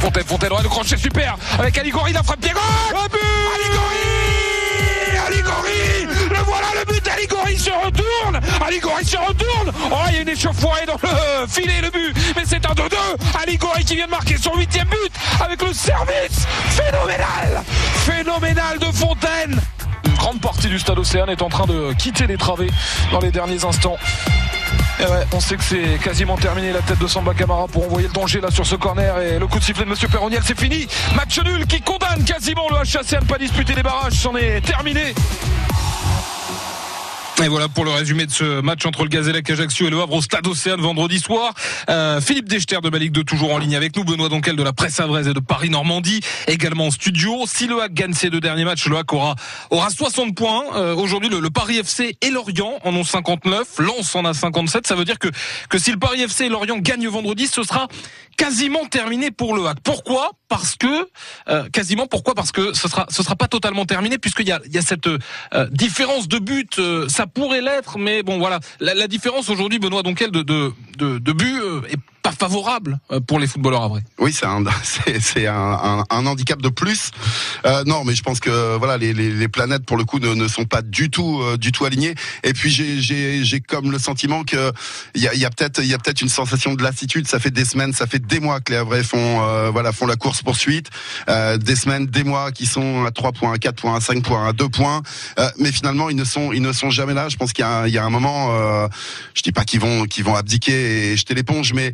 Fontaine 0.00 0.24
Fontaine 0.24 0.50
le 0.62 0.68
crochet 0.68 0.96
super. 0.96 1.36
Avec 1.58 1.76
Aligori 1.78 2.12
la 2.12 2.22
frappe 2.22 2.40
pied 2.40 2.50
gauche. 2.52 2.62
But. 3.10 3.20
Aligori 3.54 5.26
Aligori 5.26 6.28
Le 6.30 6.44
voilà 6.44 6.66
le 6.78 6.92
but 6.92 7.08
Aligori 7.08 7.58
se 7.58 7.70
retourne. 7.70 8.40
Aligori 8.64 9.04
se 9.04 9.16
retourne. 9.16 9.72
Oh 9.90 9.96
il 10.08 10.14
y 10.14 10.18
a 10.18 10.20
une 10.22 10.28
échauffourée 10.28 10.86
dans 10.86 10.94
le 11.02 11.46
filet 11.48 11.80
le 11.82 11.90
but. 11.90 12.16
Mais 12.36 12.42
c'est 12.46 12.64
un 12.66 12.72
2-2 12.72 12.94
Aligori 13.42 13.84
qui 13.84 13.96
vient 13.96 14.06
de 14.06 14.10
marquer 14.10 14.36
son 14.36 14.56
huitième 14.56 14.88
but 14.88 15.12
Avec 15.44 15.60
le 15.62 15.72
service. 15.72 16.46
Phénoménal. 16.70 17.62
Phénoménal 18.06 18.78
de 18.78 18.86
Fontaine 18.86 19.60
Une 20.12 20.18
grande 20.18 20.40
partie 20.42 20.68
du 20.68 20.78
stade 20.78 20.98
Océane 20.98 21.30
est 21.30 21.40
en 21.40 21.48
train 21.48 21.64
de 21.64 21.94
quitter 21.94 22.26
les 22.26 22.36
travées 22.36 22.70
dans 23.12 23.20
les 23.20 23.30
derniers 23.30 23.64
instants 23.64 23.96
et 25.00 25.04
ouais, 25.04 25.26
on 25.32 25.40
sait 25.40 25.56
que 25.56 25.64
c'est 25.64 25.98
quasiment 26.04 26.36
terminé 26.36 26.70
la 26.70 26.80
tête 26.80 26.98
de 26.98 27.06
Samba 27.06 27.32
Camara 27.32 27.66
pour 27.66 27.86
envoyer 27.86 28.08
le 28.08 28.12
danger 28.12 28.40
là 28.40 28.50
sur 28.50 28.66
ce 28.66 28.76
corner 28.76 29.18
et 29.20 29.38
le 29.38 29.46
coup 29.46 29.58
de 29.58 29.64
sifflet 29.64 29.84
de 29.84 29.90
Monsieur 29.90 30.08
Perroniel 30.08 30.42
c'est 30.44 30.58
fini. 30.58 30.86
Match 31.16 31.40
nul 31.42 31.66
qui 31.66 31.80
condamne 31.80 32.24
quasiment 32.24 32.68
le 32.68 32.76
HAC 32.76 33.14
à 33.14 33.20
ne 33.20 33.26
pas 33.26 33.38
disputer 33.38 33.74
les 33.74 33.82
barrages, 33.82 34.12
c'en 34.12 34.36
est 34.36 34.60
terminé. 34.60 35.14
Et 37.42 37.48
voilà 37.48 37.68
pour 37.68 37.84
le 37.84 37.90
résumé 37.90 38.24
de 38.24 38.30
ce 38.30 38.60
match 38.60 38.86
entre 38.86 39.02
le 39.02 39.08
Gazélec 39.08 39.50
Ajaccio 39.50 39.88
et 39.88 39.90
le 39.90 40.00
Havre 40.00 40.14
au 40.14 40.22
Stade 40.22 40.46
Océane 40.46 40.80
vendredi 40.80 41.18
soir. 41.18 41.52
Euh, 41.90 42.20
Philippe 42.20 42.48
Dechter 42.48 42.78
de 42.80 42.88
Malik 42.88 43.10
de 43.10 43.22
toujours 43.22 43.52
en 43.52 43.58
ligne 43.58 43.74
avec 43.74 43.96
nous, 43.96 44.04
Benoît 44.04 44.28
Donquel 44.28 44.54
de 44.54 44.62
la 44.62 44.72
presse 44.72 45.00
avraise 45.00 45.26
et 45.26 45.34
de 45.34 45.40
Paris 45.40 45.68
Normandie 45.68 46.20
également 46.46 46.86
en 46.86 46.90
studio. 46.92 47.42
Si 47.46 47.66
le 47.66 47.82
HAC 47.82 47.94
gagne 47.94 48.12
ses 48.12 48.30
deux 48.30 48.38
derniers 48.38 48.64
matchs, 48.64 48.86
le 48.86 48.96
HAC 48.96 49.12
aura 49.12 49.34
aura 49.70 49.90
60 49.90 50.36
points. 50.36 50.62
Euh, 50.76 50.94
Aujourd'hui, 50.94 51.28
le, 51.30 51.50
Paris 51.50 51.78
FC 51.78 52.16
et 52.20 52.30
Lorient 52.30 52.78
en 52.84 52.94
ont 52.94 53.02
59, 53.02 53.78
Lens 53.78 54.14
en 54.14 54.24
a 54.24 54.34
57. 54.34 54.86
Ça 54.86 54.94
veut 54.94 55.04
dire 55.04 55.18
que 55.18 55.28
que 55.68 55.78
si 55.78 55.90
le 55.90 55.98
Paris 55.98 56.22
FC 56.22 56.44
et 56.44 56.48
Lorient 56.48 56.78
gagnent 56.78 57.08
vendredi, 57.08 57.48
ce 57.48 57.64
sera 57.64 57.88
quasiment 58.36 58.86
terminé 58.86 59.32
pour 59.32 59.56
le 59.56 59.66
HAC. 59.66 59.80
Pourquoi? 59.82 60.30
Parce 60.48 60.76
que 60.76 61.08
euh, 61.48 61.68
quasiment 61.70 62.06
pourquoi? 62.06 62.34
Parce 62.36 62.52
que 62.52 62.72
ce 62.72 62.86
sera 62.86 63.06
ce 63.08 63.24
sera 63.24 63.34
pas 63.34 63.48
totalement 63.48 63.84
terminé 63.84 64.18
puisqu'il 64.18 64.46
y 64.46 64.52
a 64.52 64.60
il 64.64 64.72
y 64.72 64.78
a 64.78 64.82
cette 64.82 65.08
différence 65.72 66.28
de 66.28 66.38
but. 66.38 66.78
Pourrait 67.32 67.60
l'être, 67.60 67.98
mais 67.98 68.22
bon 68.22 68.38
voilà. 68.38 68.60
La, 68.80 69.08
différence 69.08 69.48
aujourd'hui, 69.48 69.78
Benoît 69.78 70.02
Donquel 70.02 70.30
de 70.30 70.42
de 70.42 70.72
de, 70.98 71.18
de 71.18 71.32
but 71.32 71.60
euh, 71.60 71.82
est 71.88 71.98
pas 72.22 72.32
favorable 72.32 73.00
euh, 73.10 73.20
pour 73.20 73.38
les 73.38 73.46
footballeurs 73.46 73.82
havrais. 73.82 74.02
Oui, 74.18 74.32
c'est 74.32 74.46
un, 74.46 74.62
c'est, 75.20 75.46
un, 75.46 75.54
un, 75.54 76.04
un 76.08 76.26
handicap 76.26 76.62
de 76.62 76.68
plus. 76.68 77.10
Euh, 77.66 77.82
non, 77.84 78.04
mais 78.04 78.14
je 78.14 78.22
pense 78.22 78.40
que 78.40 78.76
voilà, 78.76 78.96
les, 78.96 79.12
les, 79.12 79.30
les 79.30 79.48
planètes 79.48 79.84
pour 79.84 79.96
le 79.96 80.04
coup 80.04 80.18
ne, 80.18 80.34
ne 80.34 80.48
sont 80.48 80.64
pas 80.64 80.82
du 80.82 81.10
tout, 81.10 81.40
euh, 81.42 81.56
du 81.56 81.72
tout 81.72 81.84
alignées. 81.84 82.14
Et 82.44 82.52
puis 82.52 82.70
j'ai, 82.70 83.00
j'ai, 83.00 83.44
j'ai 83.44 83.60
comme 83.60 83.90
le 83.90 83.98
sentiment 83.98 84.44
que 84.44 84.72
il 85.14 85.22
y 85.22 85.28
a, 85.28 85.34
y 85.34 85.44
a 85.44 85.50
peut-être, 85.50 85.80
il 85.82 85.88
y 85.88 85.94
a 85.94 85.98
peut-être 85.98 86.20
une 86.20 86.28
sensation 86.28 86.74
de 86.74 86.82
lassitude. 86.82 87.26
Ça 87.26 87.38
fait 87.38 87.50
des 87.50 87.64
semaines, 87.64 87.92
ça 87.92 88.06
fait 88.06 88.24
des 88.24 88.40
mois 88.40 88.60
que 88.60 88.72
les 88.72 88.78
Havrais 88.78 89.02
font, 89.02 89.42
euh, 89.42 89.70
voilà, 89.70 89.92
font 89.92 90.06
la 90.06 90.16
course 90.16 90.42
poursuite. 90.42 90.90
Euh, 91.28 91.56
des 91.58 91.76
semaines, 91.76 92.06
des 92.06 92.24
mois 92.24 92.52
qui 92.52 92.66
sont 92.66 93.04
à 93.04 93.10
3 93.10 93.32
points, 93.32 93.52
à 93.52 93.58
4 93.58 93.80
points, 93.80 93.96
à 93.96 94.00
5 94.00 94.22
points, 94.22 94.48
à 94.48 94.52
2 94.52 94.68
points. 94.68 95.02
Euh, 95.38 95.48
mais 95.58 95.72
finalement, 95.72 96.10
ils 96.10 96.16
ne 96.16 96.24
sont, 96.24 96.52
ils 96.52 96.62
ne 96.62 96.72
sont 96.72 96.90
jamais 96.90 97.14
là. 97.14 97.28
Je 97.28 97.36
pense 97.36 97.52
qu'il 97.52 97.64
y 97.64 97.68
a, 97.68 97.88
il 97.88 97.94
y 97.94 97.98
a 97.98 98.04
un 98.04 98.10
moment. 98.10 98.50
Je 99.34 99.42
dis 99.42 99.52
pas 99.52 99.64
qu'ils 99.64 99.80
vont, 99.80 100.04
qu'ils 100.04 100.24
vont 100.24 100.34
abdiquer 100.34 101.12
et 101.12 101.16
jeter 101.16 101.34
l'éponge, 101.34 101.72
mais 101.72 101.92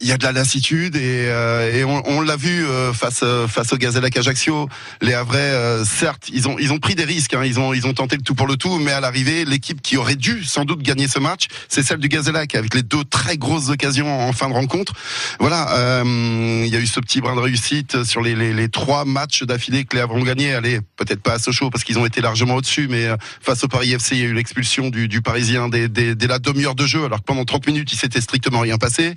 il 0.00 0.08
y 0.08 0.12
a 0.12 0.18
de 0.18 0.24
la 0.24 0.32
lassitude 0.32 0.96
et, 0.96 1.26
euh, 1.28 1.72
et 1.72 1.84
on, 1.84 2.02
on 2.08 2.20
l'a 2.20 2.36
vu 2.36 2.64
euh, 2.64 2.92
face 2.92 3.20
euh, 3.22 3.46
face 3.48 3.72
au 3.72 3.76
Gazellec 3.76 4.16
Ajaccio. 4.16 4.68
Les 5.00 5.14
Havrais, 5.14 5.38
euh, 5.38 5.84
certes, 5.84 6.28
ils 6.32 6.48
ont 6.48 6.56
ils 6.58 6.72
ont 6.72 6.78
pris 6.78 6.94
des 6.94 7.04
risques. 7.04 7.34
Hein, 7.34 7.44
ils 7.44 7.58
ont 7.58 7.72
ils 7.74 7.86
ont 7.86 7.94
tenté 7.94 8.16
le 8.16 8.22
tout 8.22 8.34
pour 8.34 8.46
le 8.46 8.56
tout, 8.56 8.78
mais 8.78 8.92
à 8.92 9.00
l'arrivée, 9.00 9.44
l'équipe 9.44 9.82
qui 9.82 9.96
aurait 9.96 10.16
dû 10.16 10.44
sans 10.44 10.64
doute 10.64 10.82
gagner 10.82 11.08
ce 11.08 11.18
match, 11.18 11.46
c'est 11.68 11.82
celle 11.82 11.98
du 11.98 12.08
Gazellec 12.08 12.54
avec 12.54 12.74
les 12.74 12.82
deux 12.82 13.04
très 13.04 13.36
grosses 13.36 13.68
occasions 13.68 14.28
en 14.28 14.32
fin 14.32 14.48
de 14.48 14.54
rencontre. 14.54 14.94
Voilà, 15.40 15.76
euh, 15.76 16.62
il 16.64 16.72
y 16.72 16.76
a 16.76 16.80
eu 16.80 16.86
ce 16.86 17.00
petit 17.00 17.20
brin 17.20 17.34
de 17.34 17.40
réussite 17.40 18.04
sur 18.04 18.22
les 18.22 18.34
les, 18.34 18.52
les 18.52 18.68
trois 18.68 19.04
matchs 19.04 19.42
d'affilée 19.42 19.84
que 19.84 19.96
les 19.96 20.02
Havrais 20.02 20.20
ont 20.20 20.24
gagné. 20.24 20.54
Allez, 20.54 20.80
peut-être 20.96 21.22
pas 21.22 21.34
à 21.34 21.38
Sochaux 21.38 21.70
parce 21.70 21.84
qu'ils 21.84 21.98
ont 21.98 22.06
été 22.06 22.20
largement 22.20 22.56
au-dessus, 22.56 22.88
mais 22.88 23.06
euh, 23.06 23.16
face 23.40 23.64
au 23.64 23.68
Paris 23.68 23.92
FC, 23.92 24.16
il 24.16 24.22
y 24.22 24.24
a 24.24 24.28
eu 24.28 24.34
l'expulsion 24.34 24.88
du, 24.88 25.08
du 25.08 25.22
Parisien 25.22 25.68
dès, 25.68 25.88
dès, 25.88 26.14
dès 26.14 26.26
la 26.26 26.38
demi-heure 26.38 26.74
de 26.74 26.86
jeu, 26.86 27.04
alors 27.04 27.18
que 27.18 27.24
pendant 27.24 27.44
30 27.44 27.66
minutes, 27.66 27.92
il 27.92 27.98
s'était 27.98 28.20
strictement 28.20 28.60
rien 28.60 28.78
passé. 28.78 29.14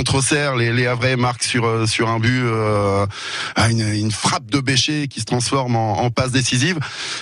Contre 0.00 0.14
Auxerre, 0.14 0.56
les, 0.56 0.72
les 0.72 0.86
Havrais 0.86 1.16
marquent 1.16 1.42
sur 1.42 1.66
euh, 1.66 1.84
sur 1.84 2.08
un 2.08 2.18
but, 2.18 2.40
euh, 2.42 3.06
une, 3.68 4.10
frappe 4.10 4.50
de 4.50 4.58
Bécher 4.58 5.08
qui 5.08 5.20
se 5.20 5.26
transforme 5.26 5.76
en, 5.76 6.10
passe 6.10 6.30
décisive. 6.30 6.78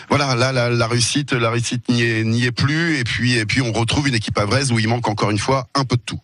Voilà, 0.09 0.37
là 0.37 0.53
la, 0.53 0.71
la 0.71 0.87
réussite, 0.87 1.33
la 1.33 1.51
réussite 1.51 1.89
n'y 1.89 2.05
est 2.05 2.23
n'y 2.23 2.45
est 2.45 2.53
plus. 2.53 2.99
Et 2.99 3.03
puis 3.03 3.35
et 3.35 3.47
puis 3.47 3.63
on 3.63 3.73
retrouve 3.73 4.07
une 4.07 4.15
équipe 4.15 4.39
havraise 4.39 4.71
où 4.71 4.79
il 4.79 4.87
manque 4.87 5.09
encore 5.09 5.33
une 5.33 5.41
fois 5.41 5.67
un 5.75 5.85
peu 5.85 5.97
de 5.97 6.03
tout. 6.03 6.21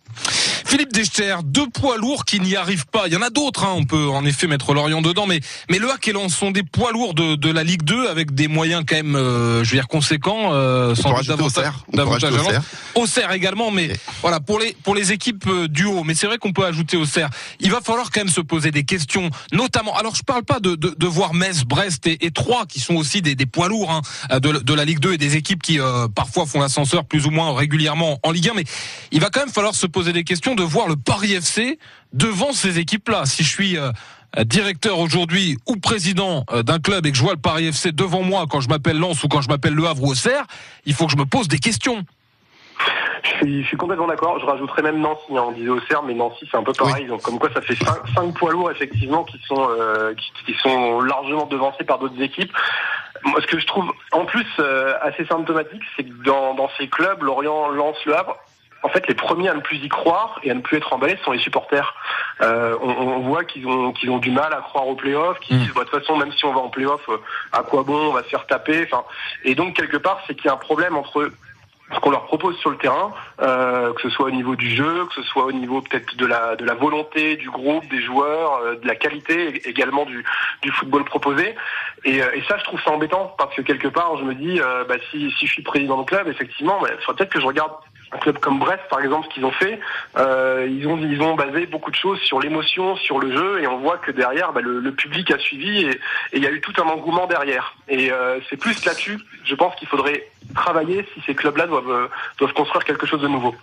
Philippe 0.65 0.93
Dechter, 0.93 1.37
deux 1.43 1.67
poids 1.69 1.97
lourds 1.97 2.25
qui 2.25 2.39
n'y 2.39 2.55
arrivent 2.55 2.87
pas. 2.87 3.03
Il 3.07 3.13
y 3.13 3.15
en 3.15 3.21
a 3.21 3.29
d'autres, 3.29 3.63
hein. 3.63 3.73
on 3.75 3.83
peut 3.85 4.07
en 4.09 4.25
effet 4.25 4.47
mettre 4.47 4.73
Lorient 4.73 5.01
dedans, 5.01 5.25
mais, 5.27 5.39
mais 5.69 5.77
le 5.79 5.89
HAC 5.91 6.07
et 6.07 6.11
Lens 6.11 6.35
sont 6.35 6.51
des 6.51 6.63
poids 6.63 6.91
lourds 6.91 7.13
de, 7.13 7.35
de 7.35 7.51
la 7.51 7.63
Ligue 7.63 7.83
2 7.83 8.07
avec 8.07 8.33
des 8.33 8.47
moyens 8.47 8.83
quand 8.87 8.95
même, 8.95 9.15
euh, 9.15 9.63
je 9.63 9.69
veux 9.71 9.77
dire, 9.77 9.87
conséquents. 9.87 10.53
Euh, 10.53 10.95
sans 10.95 11.09
doute 11.19 11.27
davantage- 11.27 11.63
davantage. 11.93 12.33
Auxerre. 12.95 13.31
Également, 13.31 13.71
mais 13.71 13.91
voilà 14.21 14.39
pour 14.39 14.59
les 14.59 14.75
pour 14.83 14.95
les 14.95 15.11
équipes 15.11 15.45
euh, 15.47 15.67
du 15.67 15.85
haut. 15.85 16.03
Mais 16.03 16.15
c'est 16.15 16.27
vrai 16.27 16.37
qu'on 16.37 16.51
peut 16.53 16.65
ajouter 16.65 16.97
Auxerre. 16.97 17.29
Il 17.59 17.71
va 17.71 17.81
falloir 17.81 18.09
quand 18.11 18.21
même 18.21 18.29
se 18.29 18.41
poser 18.41 18.71
des 18.71 18.83
questions, 18.83 19.29
notamment. 19.51 19.95
Alors 19.97 20.15
je 20.15 20.23
parle 20.23 20.43
pas 20.43 20.59
de 20.59 20.75
de, 20.75 20.95
de 20.97 21.07
voir 21.07 21.33
Metz, 21.33 21.63
Brest 21.63 22.07
et, 22.07 22.25
et 22.25 22.31
Troyes 22.31 22.65
qui 22.67 22.79
sont 22.79 22.95
aussi 22.95 23.21
des, 23.21 23.35
des 23.35 23.45
poids 23.45 23.67
lourds 23.67 23.91
hein, 23.91 24.01
de, 24.39 24.51
de 24.59 24.73
la 24.73 24.85
Ligue 24.85 24.99
2 24.99 25.13
et 25.13 25.17
des 25.17 25.35
équipes 25.35 25.61
qui 25.61 25.79
euh, 25.79 26.07
parfois 26.07 26.45
font 26.45 26.59
l'ascenseur 26.59 27.05
plus 27.05 27.25
ou 27.27 27.31
moins 27.31 27.53
régulièrement 27.55 28.19
en 28.23 28.31
Ligue 28.31 28.49
1. 28.49 28.53
Mais 28.55 28.63
il 29.11 29.19
va 29.21 29.29
quand 29.29 29.41
même 29.41 29.53
falloir 29.53 29.75
se 29.75 29.85
poser 29.87 30.11
des 30.13 30.23
questions 30.23 30.54
de 30.55 30.63
voir 30.63 30.87
le 30.87 30.95
Paris 30.95 31.33
FC 31.33 31.77
devant 32.13 32.51
ces 32.53 32.79
équipes-là. 32.79 33.25
Si 33.25 33.43
je 33.43 33.49
suis 33.49 33.77
euh, 33.77 33.91
directeur 34.43 34.99
aujourd'hui 34.99 35.57
ou 35.67 35.77
président 35.77 36.45
euh, 36.51 36.63
d'un 36.63 36.79
club 36.79 37.05
et 37.05 37.11
que 37.11 37.17
je 37.17 37.23
vois 37.23 37.33
le 37.33 37.39
Paris 37.39 37.67
FC 37.67 37.91
devant 37.91 38.21
moi 38.23 38.45
quand 38.49 38.61
je 38.61 38.69
m'appelle 38.69 38.97
Lens 38.97 39.23
ou 39.23 39.27
quand 39.27 39.41
je 39.41 39.49
m'appelle 39.49 39.73
Le 39.73 39.85
Havre 39.85 40.03
ou 40.03 40.11
Auxerre, 40.11 40.45
il 40.85 40.93
faut 40.93 41.05
que 41.05 41.11
je 41.11 41.17
me 41.17 41.25
pose 41.25 41.47
des 41.47 41.59
questions. 41.59 42.03
Je 43.23 43.29
suis, 43.37 43.63
je 43.63 43.67
suis 43.67 43.77
complètement 43.77 44.07
d'accord. 44.07 44.39
Je 44.39 44.45
rajouterais 44.45 44.81
même 44.83 44.99
Nancy. 44.99 45.21
hein. 45.31 45.43
On 45.47 45.51
disait 45.51 45.69
Auxerre, 45.69 46.03
mais 46.03 46.13
Nancy 46.13 46.47
c'est 46.51 46.57
un 46.57 46.63
peu 46.63 46.73
pareil. 46.73 47.07
Donc 47.07 47.21
comme 47.21 47.39
quoi 47.39 47.49
ça 47.53 47.61
fait 47.61 47.75
cinq, 47.75 47.97
cinq 48.13 48.33
poids 48.37 48.51
lourds 48.51 48.69
effectivement 48.71 49.23
qui 49.23 49.39
sont 49.47 49.67
euh, 49.79 50.13
qui, 50.13 50.31
qui 50.53 50.59
sont 50.61 50.99
largement 51.01 51.45
devancés 51.47 51.83
par 51.85 51.97
d'autres 51.99 52.21
équipes. 52.21 52.51
Moi, 53.23 53.39
ce 53.41 53.47
que 53.47 53.57
je 53.59 53.65
trouve 53.65 53.91
en 54.11 54.25
plus 54.25 54.45
euh, 54.59 54.93
assez 55.01 55.25
symptomatique, 55.25 55.81
c'est 55.95 56.03
que 56.03 56.23
dans, 56.23 56.53
dans 56.53 56.69
ces 56.77 56.87
clubs, 56.87 57.23
Lorient, 57.23 57.69
Lens, 57.69 57.95
Le 58.05 58.15
Havre, 58.15 58.35
en 58.85 58.89
fait, 58.89 59.07
les 59.07 59.15
premiers 59.15 59.49
à 59.49 59.53
ne 59.55 59.61
plus 59.61 59.77
y 59.77 59.89
croire 59.89 60.39
et 60.43 60.51
à 60.51 60.53
ne 60.53 60.61
plus 60.61 60.77
être 60.77 60.93
emballés 60.93 61.17
sont 61.25 61.31
les 61.31 61.39
supporters. 61.39 61.93
Euh, 62.41 62.75
on, 62.81 62.89
on 62.89 63.19
voit 63.19 63.43
qu'ils 63.43 63.65
ont 63.67 63.91
qu'ils 63.93 64.11
ont 64.11 64.19
du 64.19 64.31
mal 64.31 64.53
à 64.53 64.61
croire 64.61 64.87
aux 64.87 64.95
playoffs, 64.95 65.39
qu'ils 65.39 65.57
Mm. 65.57 65.59
disent 65.63 65.73
bah, 65.73 65.83
de 65.85 65.89
toute 65.89 65.99
façon 66.01 66.17
même 66.17 66.31
si 66.33 66.45
on 66.45 66.53
va 66.53 66.59
en 66.61 66.69
playoff, 66.69 67.01
euh, 67.09 67.17
à 67.51 67.63
quoi 67.63 67.83
bon, 67.83 67.97
on 68.09 68.13
va 68.13 68.23
se 68.23 68.29
faire 68.29 68.45
taper. 68.45 68.83
Enfin, 68.89 69.03
et 69.43 69.55
donc 69.55 69.75
quelque 69.75 69.97
part, 69.97 70.19
c'est 70.27 70.35
qu'il 70.35 70.45
y 70.45 70.49
a 70.49 70.53
un 70.53 70.57
problème 70.57 70.95
entre 70.95 71.31
ce 71.93 71.99
qu'on 71.99 72.09
leur 72.09 72.25
propose 72.25 72.57
sur 72.57 72.71
le 72.71 72.77
terrain, 72.77 73.13
euh, 73.43 73.93
que 73.93 74.01
ce 74.01 74.09
soit 74.09 74.25
au 74.25 74.31
niveau 74.31 74.55
du 74.55 74.69
jeu, 74.75 75.05
que 75.05 75.13
ce 75.13 75.21
soit 75.21 75.45
au 75.45 75.51
niveau 75.51 75.81
peut-être 75.81 76.15
de 76.17 76.25
la 76.25 76.55
de 76.55 76.65
la 76.65 76.73
volonté 76.73 77.35
du 77.37 77.49
groupe, 77.51 77.87
des 77.89 78.01
joueurs, 78.01 78.55
euh, 78.63 78.75
de 78.75 78.87
la 78.87 78.95
qualité 78.95 79.51
ég- 79.51 79.67
également 79.69 80.03
du 80.05 80.25
du 80.63 80.71
football 80.71 81.03
proposé. 81.05 81.55
Et, 82.03 82.21
euh, 82.23 82.35
et 82.35 82.41
ça, 82.47 82.57
je 82.57 82.63
trouve 82.63 82.81
ça 82.81 82.91
embêtant 82.91 83.33
parce 83.37 83.53
que 83.55 83.61
quelque 83.61 83.87
part, 83.87 84.17
je 84.17 84.23
me 84.23 84.33
dis, 84.33 84.59
bah, 84.89 84.95
si 85.11 85.31
si 85.37 85.45
je 85.47 85.53
suis 85.53 85.63
président 85.63 86.01
de 86.01 86.05
club, 86.05 86.27
effectivement, 86.27 86.79
bah, 86.81 86.89
il 86.91 87.03
faudrait 87.03 87.17
peut-être 87.19 87.33
que 87.33 87.39
je 87.41 87.45
regarde 87.47 87.71
un 88.15 88.17
club 88.17 88.39
comme 88.39 88.59
Brest, 88.59 88.83
par 88.89 89.01
exemple, 89.01 89.27
ce 89.29 89.33
qu'ils 89.33 89.45
ont 89.45 89.51
fait, 89.51 89.79
euh, 90.17 90.67
ils 90.69 90.87
ont 91.21 91.35
basé 91.35 91.65
beaucoup 91.65 91.91
de 91.91 91.95
choses 91.95 92.19
sur 92.21 92.39
l'émotion, 92.39 92.95
sur 92.95 93.19
le 93.19 93.35
jeu, 93.35 93.61
et 93.61 93.67
on 93.67 93.77
voit 93.77 93.97
que 93.97 94.11
derrière, 94.11 94.53
bah, 94.53 94.61
le, 94.61 94.91
public 94.91 95.29
a 95.31 95.37
suivi 95.37 95.83
et 95.83 95.99
il 96.33 96.41
y 96.41 96.47
a 96.47 96.51
eu 96.51 96.61
tout 96.61 96.73
un 96.81 96.87
engouement 96.87 97.27
derrière. 97.27 97.75
Et 97.89 98.11
euh, 98.11 98.39
c'est 98.49 98.57
plus 98.57 98.85
là-dessus, 98.85 99.19
je 99.43 99.55
pense 99.55 99.75
qu'il 99.75 99.87
faudrait 99.87 100.29
travailler 100.55 101.05
si 101.13 101.21
ces 101.25 101.35
clubs-là 101.35 101.67
doivent 101.67 101.91
euh, 101.91 102.07
doivent 102.37 102.53
construire 102.53 102.85
quelque 102.85 103.05
chose 103.05 103.21
de 103.21 103.27
nouveau. 103.27 103.53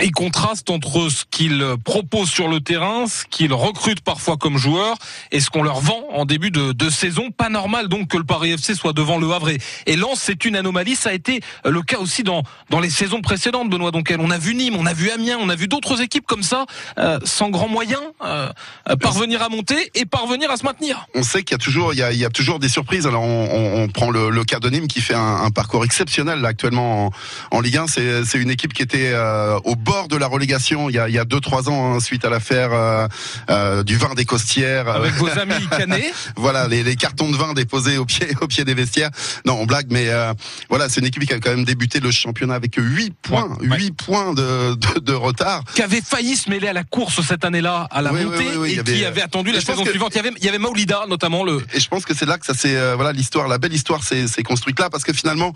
Il 0.00 0.12
contraste 0.12 0.70
entre 0.70 1.08
ce 1.10 1.24
qu'ils 1.28 1.64
proposent 1.84 2.30
sur 2.30 2.48
le 2.48 2.60
terrain, 2.60 3.06
ce 3.06 3.24
qu'ils 3.28 3.52
recrutent 3.52 4.00
parfois 4.00 4.36
comme 4.36 4.56
joueurs, 4.56 4.96
et 5.32 5.40
ce 5.40 5.50
qu'on 5.50 5.62
leur 5.62 5.80
vend 5.80 6.04
en 6.12 6.24
début 6.24 6.50
de, 6.50 6.90
saison. 6.90 7.30
Pas 7.30 7.48
normal 7.48 7.88
donc 7.88 8.08
que 8.08 8.16
le 8.16 8.24
Paris 8.24 8.52
FC 8.52 8.74
soit 8.74 8.92
devant 8.92 9.18
le 9.18 9.30
Havre. 9.32 9.50
Et, 9.86 9.96
Lens, 9.96 10.20
c'est 10.20 10.44
une 10.44 10.56
anomalie. 10.56 10.96
Ça 10.96 11.10
a 11.10 11.12
été 11.12 11.40
le 11.64 11.82
cas 11.82 11.98
aussi 11.98 12.22
dans, 12.22 12.42
dans 12.70 12.80
les 12.80 12.90
saisons 12.90 13.20
précédentes, 13.20 13.68
Benoît 13.68 13.90
Donquel. 13.90 14.20
On 14.20 14.30
a 14.30 14.38
vu 14.38 14.54
Nîmes, 14.54 14.76
on 14.76 14.86
a 14.86 14.94
vu 14.94 15.10
Amiens, 15.10 15.38
on 15.40 15.48
a 15.48 15.54
vu 15.56 15.68
d'autres 15.68 16.00
équipes 16.00 16.26
comme 16.26 16.42
ça, 16.42 16.64
euh, 16.98 17.18
sans 17.24 17.50
grands 17.50 17.68
moyens, 17.68 18.00
euh, 18.24 18.48
euh, 18.88 18.96
parvenir 18.96 19.42
à 19.42 19.48
monter 19.48 19.90
et 19.94 20.06
parvenir 20.06 20.50
à 20.50 20.56
se 20.56 20.64
maintenir. 20.64 21.06
on 21.14 21.22
sait 21.22 21.42
qu'il 21.42 21.52
y 21.52 21.56
a 21.56 21.58
toujours, 21.58 21.92
il 21.92 21.98
y 21.98 22.02
a, 22.02 22.12
il 22.12 22.18
y 22.18 22.24
a 22.24 22.30
toujours 22.30 22.58
des 22.58 22.68
surprises. 22.68 23.06
Alors 23.06 23.22
on, 23.22 23.82
on- 23.82 23.88
prend 23.88 24.10
le, 24.10 24.30
le 24.30 24.44
cas 24.44 24.60
de 24.60 24.68
Nîmes 24.68 24.86
qui 24.86 25.00
fait 25.00 25.14
un, 25.14 25.36
un 25.42 25.50
parcours 25.50 25.84
exceptionnel 25.84 26.40
là, 26.40 26.48
actuellement 26.48 27.10
en, 27.50 27.60
Ligue 27.60 27.78
1. 27.78 27.86
C'est, 27.86 28.24
c'est 28.24 28.38
une 28.38 28.50
équipe 28.50 28.72
qui 28.72 28.82
était 28.82 29.10
euh, 29.12 29.58
au 29.64 29.76
bord 29.88 30.08
de 30.08 30.16
la 30.16 30.26
relégation 30.26 30.90
il 30.90 30.96
y 30.96 30.98
a, 30.98 31.08
il 31.08 31.14
y 31.14 31.18
a 31.18 31.24
deux 31.24 31.40
trois 31.40 31.68
ans 31.70 31.94
hein, 31.94 32.00
suite 32.00 32.24
à 32.24 32.30
l'affaire 32.30 32.70
euh, 32.72 33.08
euh, 33.50 33.82
du 33.82 33.96
vin 33.96 34.14
des 34.14 34.26
costières. 34.26 34.86
euh, 34.88 34.96
Avec 35.00 35.14
vos 35.14 35.28
amis 35.28 35.66
Canet. 35.70 36.12
voilà 36.36 36.68
les, 36.68 36.82
les 36.82 36.94
cartons 36.96 37.30
de 37.30 37.36
vin 37.36 37.54
déposés 37.54 37.96
au 37.96 38.04
pied 38.04 38.28
au 38.42 38.46
pied 38.46 38.64
des 38.64 38.74
vestiaires. 38.74 39.10
Non, 39.46 39.54
on 39.60 39.66
blague, 39.66 39.86
mais 39.90 40.08
euh, 40.08 40.34
voilà, 40.68 40.88
c'est 40.90 41.00
une 41.00 41.06
équipe 41.06 41.24
qui 41.26 41.32
a 41.32 41.40
quand 41.40 41.50
même 41.50 41.64
débuté 41.64 42.00
le 42.00 42.10
championnat 42.10 42.54
avec 42.54 42.74
8 42.76 43.14
points, 43.22 43.48
Ouais, 43.60 43.68
ouais. 43.68 43.76
8 43.78 43.90
points 43.92 44.34
de, 44.34 44.74
de, 44.74 45.00
de 45.00 45.12
retard. 45.14 45.62
qui 45.74 45.82
avait 45.82 46.02
failli 46.02 46.36
se 46.36 46.50
mêler 46.50 46.68
à 46.68 46.72
la 46.74 46.84
course 46.84 47.20
cette 47.26 47.44
année-là, 47.46 47.88
à 47.90 48.02
la 48.02 48.12
Oui, 48.12 48.24
montée, 48.24 48.36
oui, 48.38 48.56
oui, 48.58 48.70
et 48.72 48.74
y 48.76 48.80
avait- 48.80 48.92
qui 48.94 49.04
avait 49.04 49.22
attendu 49.22 49.52
la 49.52 49.60
je 49.60 49.64
pense 49.64 49.74
saison 49.74 49.84
que- 49.84 49.90
suivante. 49.90 50.12
Il 50.14 50.16
y 50.16 50.20
avait, 50.20 50.32
il 50.38 50.44
y 50.44 50.48
avait 50.48 50.58
Maolida, 50.58 51.04
notamment 51.08 51.44
le, 51.44 51.62
Et 51.72 51.80
je 51.80 51.88
pense 51.88 52.04
que 52.04 52.14
c'est 52.14 52.26
là 52.26 52.36
que 52.38 52.44
ça 52.46 52.54
s'est 52.54 52.76
euh, 52.76 52.94
voilà 52.96 53.12
l'histoire, 53.12 53.48
la 53.48 53.58
belle 53.58 53.72
histoire 53.72 54.02
s'est 54.04 54.26
construite 54.44 54.78
là 54.78 54.90
parce 54.90 55.04
que 55.04 55.12
finalement. 55.14 55.52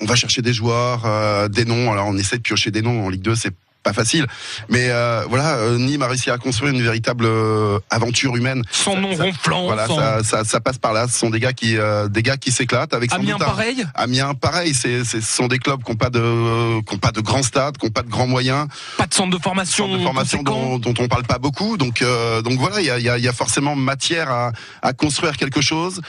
On 0.00 0.06
va 0.06 0.14
chercher 0.14 0.42
des 0.42 0.52
joueurs, 0.52 1.02
euh, 1.06 1.48
des 1.48 1.64
noms. 1.64 1.90
Alors 1.92 2.06
on 2.06 2.16
essaie 2.16 2.36
de 2.36 2.42
piocher 2.42 2.70
des 2.70 2.82
noms 2.82 3.06
en 3.06 3.08
Ligue 3.08 3.22
2, 3.22 3.34
c'est 3.34 3.52
pas 3.84 3.92
facile. 3.92 4.26
Mais 4.68 4.90
euh, 4.90 5.22
voilà, 5.28 5.54
euh, 5.56 5.78
Nîmes 5.78 6.02
a 6.02 6.08
réussi 6.08 6.30
à 6.30 6.36
construire 6.36 6.74
une 6.74 6.82
véritable 6.82 7.24
euh, 7.26 7.78
aventure 7.90 8.34
humaine. 8.36 8.62
son 8.72 9.00
nom 9.00 9.14
ronflant. 9.14 9.64
Voilà, 9.66 9.86
ça, 9.86 10.22
ça, 10.24 10.44
ça 10.44 10.60
passe 10.60 10.78
par 10.78 10.92
là. 10.92 11.06
Ce 11.08 11.16
sont 11.16 11.30
des 11.30 11.38
gars 11.38 11.52
qui, 11.52 11.76
euh, 11.78 12.08
des 12.08 12.22
gars 12.24 12.36
qui 12.36 12.50
s'éclatent 12.50 12.92
avec 12.92 13.10
sans 13.10 13.16
Amiens 13.18 13.36
un- 13.36 13.38
pareil? 13.38 13.86
Amiens, 13.94 14.34
pareil. 14.34 14.74
C'est, 14.74 15.04
c'est- 15.04 15.20
ce 15.20 15.32
sont 15.36 15.46
des 15.46 15.58
clubs 15.60 15.82
qui 15.82 15.90
n'ont 15.92 15.96
pas 15.96 16.10
de, 16.10 16.80
qui 16.82 16.94
ont 16.94 16.98
pas 16.98 17.12
de 17.12 17.20
grands 17.20 17.44
stades, 17.44 17.78
qui 17.78 17.86
n'ont 17.86 17.92
pas 17.92 18.02
de 18.02 18.10
grands 18.10 18.26
moyens, 18.26 18.66
Pas 18.96 19.06
de 19.06 19.14
centre 19.14 19.36
de 19.36 19.40
formation. 19.42 19.86
centre 19.86 19.96
de 19.98 20.02
formation 20.02 20.42
dont, 20.42 20.78
dont 20.80 20.94
on 20.98 21.06
parle 21.06 21.22
pas 21.24 21.38
beaucoup. 21.38 21.76
Donc, 21.76 22.02
euh, 22.02 22.42
donc 22.42 22.58
voilà, 22.58 22.80
il 22.80 22.86
y 22.86 22.90
a, 22.90 22.98
il 22.98 23.04
y 23.04 23.08
a- 23.08 23.16
il 23.16 23.24
y 23.24 23.28
a 23.28 23.32
forcément 23.32 23.76
matière 23.76 24.28
à, 24.30 24.52
à 24.82 24.92
construire 24.92 25.36
quelque 25.36 25.60
chose. 25.60 26.00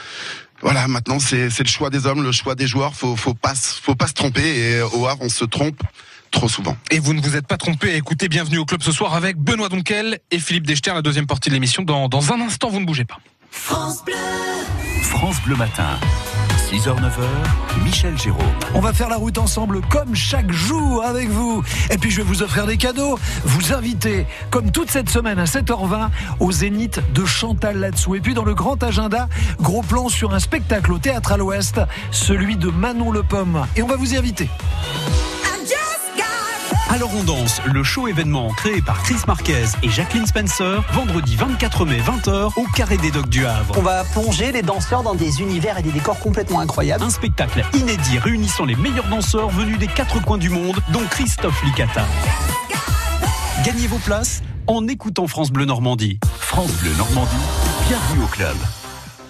Voilà, 0.62 0.86
maintenant 0.88 1.18
c'est, 1.18 1.48
c'est 1.50 1.62
le 1.62 1.68
choix 1.68 1.90
des 1.90 2.06
hommes, 2.06 2.22
le 2.22 2.32
choix 2.32 2.54
des 2.54 2.66
joueurs. 2.66 2.94
Faut, 2.94 3.16
faut 3.16 3.34
pas, 3.34 3.54
se- 3.54 3.80
faut 3.80 3.94
pas 3.94 4.06
se 4.06 4.12
tromper. 4.14 4.42
Et 4.42 4.82
au 4.82 5.06
Havre, 5.06 5.22
on 5.22 5.28
se 5.28 5.44
trompe 5.44 5.80
trop 6.30 6.48
souvent. 6.48 6.76
Et 6.90 6.98
vous 6.98 7.12
ne 7.14 7.20
vous 7.20 7.34
êtes 7.36 7.46
pas 7.46 7.56
trompé. 7.56 7.94
Écoutez, 7.96 8.28
bienvenue 8.28 8.58
au 8.58 8.64
club 8.64 8.82
ce 8.82 8.92
soir 8.92 9.14
avec 9.14 9.36
Benoît 9.36 9.68
Donquel 9.68 10.20
et 10.30 10.38
Philippe 10.38 10.66
Dechter, 10.66 10.92
la 10.94 11.02
deuxième 11.02 11.26
partie 11.26 11.48
de 11.48 11.54
l'émission. 11.54 11.82
Dans, 11.82 12.08
dans 12.08 12.32
un 12.32 12.40
instant, 12.40 12.68
vous 12.68 12.80
ne 12.80 12.84
bougez 12.86 13.04
pas. 13.04 13.18
France 15.02 15.40
Bleu 15.44 15.56
Matin. 15.56 15.98
6h, 16.70 17.00
9h, 17.00 17.82
Michel 17.82 18.16
Jérôme. 18.16 18.44
On 18.74 18.80
va 18.80 18.92
faire 18.92 19.08
la 19.08 19.16
route 19.16 19.38
ensemble 19.38 19.80
comme 19.90 20.14
chaque 20.14 20.52
jour 20.52 21.02
avec 21.04 21.28
vous. 21.28 21.64
Et 21.90 21.98
puis 21.98 22.12
je 22.12 22.18
vais 22.18 22.22
vous 22.22 22.44
offrir 22.44 22.64
des 22.64 22.76
cadeaux. 22.76 23.18
Vous 23.44 23.72
inviter, 23.72 24.24
comme 24.52 24.70
toute 24.70 24.88
cette 24.88 25.10
semaine 25.10 25.40
à 25.40 25.46
7h20, 25.46 26.10
au 26.38 26.52
Zénith 26.52 27.00
de 27.12 27.24
Chantal 27.24 27.78
Latsou. 27.78 28.14
Et 28.14 28.20
puis 28.20 28.34
dans 28.34 28.44
le 28.44 28.54
grand 28.54 28.80
agenda, 28.84 29.28
gros 29.60 29.82
plan 29.82 30.08
sur 30.08 30.32
un 30.32 30.38
spectacle 30.38 30.92
au 30.92 30.98
théâtre 30.98 31.32
à 31.32 31.36
l'Ouest, 31.36 31.80
celui 32.12 32.56
de 32.56 32.70
Manon 32.70 33.10
Le 33.10 33.24
Pomme. 33.24 33.66
Et 33.74 33.82
on 33.82 33.88
va 33.88 33.96
vous 33.96 34.14
y 34.14 34.16
inviter. 34.16 34.48
Alors 36.88 37.10
on 37.14 37.22
danse, 37.22 37.60
le 37.64 37.84
show 37.84 38.08
événement 38.08 38.48
créé 38.50 38.82
par 38.82 39.02
Chris 39.02 39.16
Marquez 39.26 39.64
et 39.82 39.88
Jacqueline 39.88 40.26
Spencer, 40.26 40.82
vendredi 40.92 41.36
24 41.36 41.84
mai 41.84 42.00
20h 42.00 42.52
au 42.56 42.64
Carré 42.74 42.96
des 42.96 43.10
Docks 43.10 43.28
du 43.28 43.46
Havre. 43.46 43.76
On 43.78 43.82
va 43.82 44.02
plonger 44.04 44.50
les 44.50 44.62
danseurs 44.62 45.02
dans 45.02 45.14
des 45.14 45.40
univers 45.40 45.78
et 45.78 45.82
des 45.82 45.92
décors 45.92 46.18
complètement 46.18 46.60
incroyables. 46.60 47.04
Un 47.04 47.10
spectacle 47.10 47.64
inédit 47.74 48.18
réunissant 48.18 48.64
les 48.64 48.76
meilleurs 48.76 49.08
danseurs 49.08 49.50
venus 49.50 49.78
des 49.78 49.86
quatre 49.86 50.20
coins 50.22 50.38
du 50.38 50.48
monde, 50.48 50.80
dont 50.92 51.02
Christophe 51.10 51.62
Licata. 51.64 52.04
Gagnez 53.64 53.86
vos 53.86 53.98
places 53.98 54.42
en 54.66 54.88
écoutant 54.88 55.26
France 55.26 55.50
Bleu 55.50 55.66
Normandie. 55.66 56.18
France 56.38 56.72
Bleu 56.82 56.90
Normandie, 56.96 57.30
bienvenue 57.88 58.24
au 58.24 58.28
club. 58.28 58.56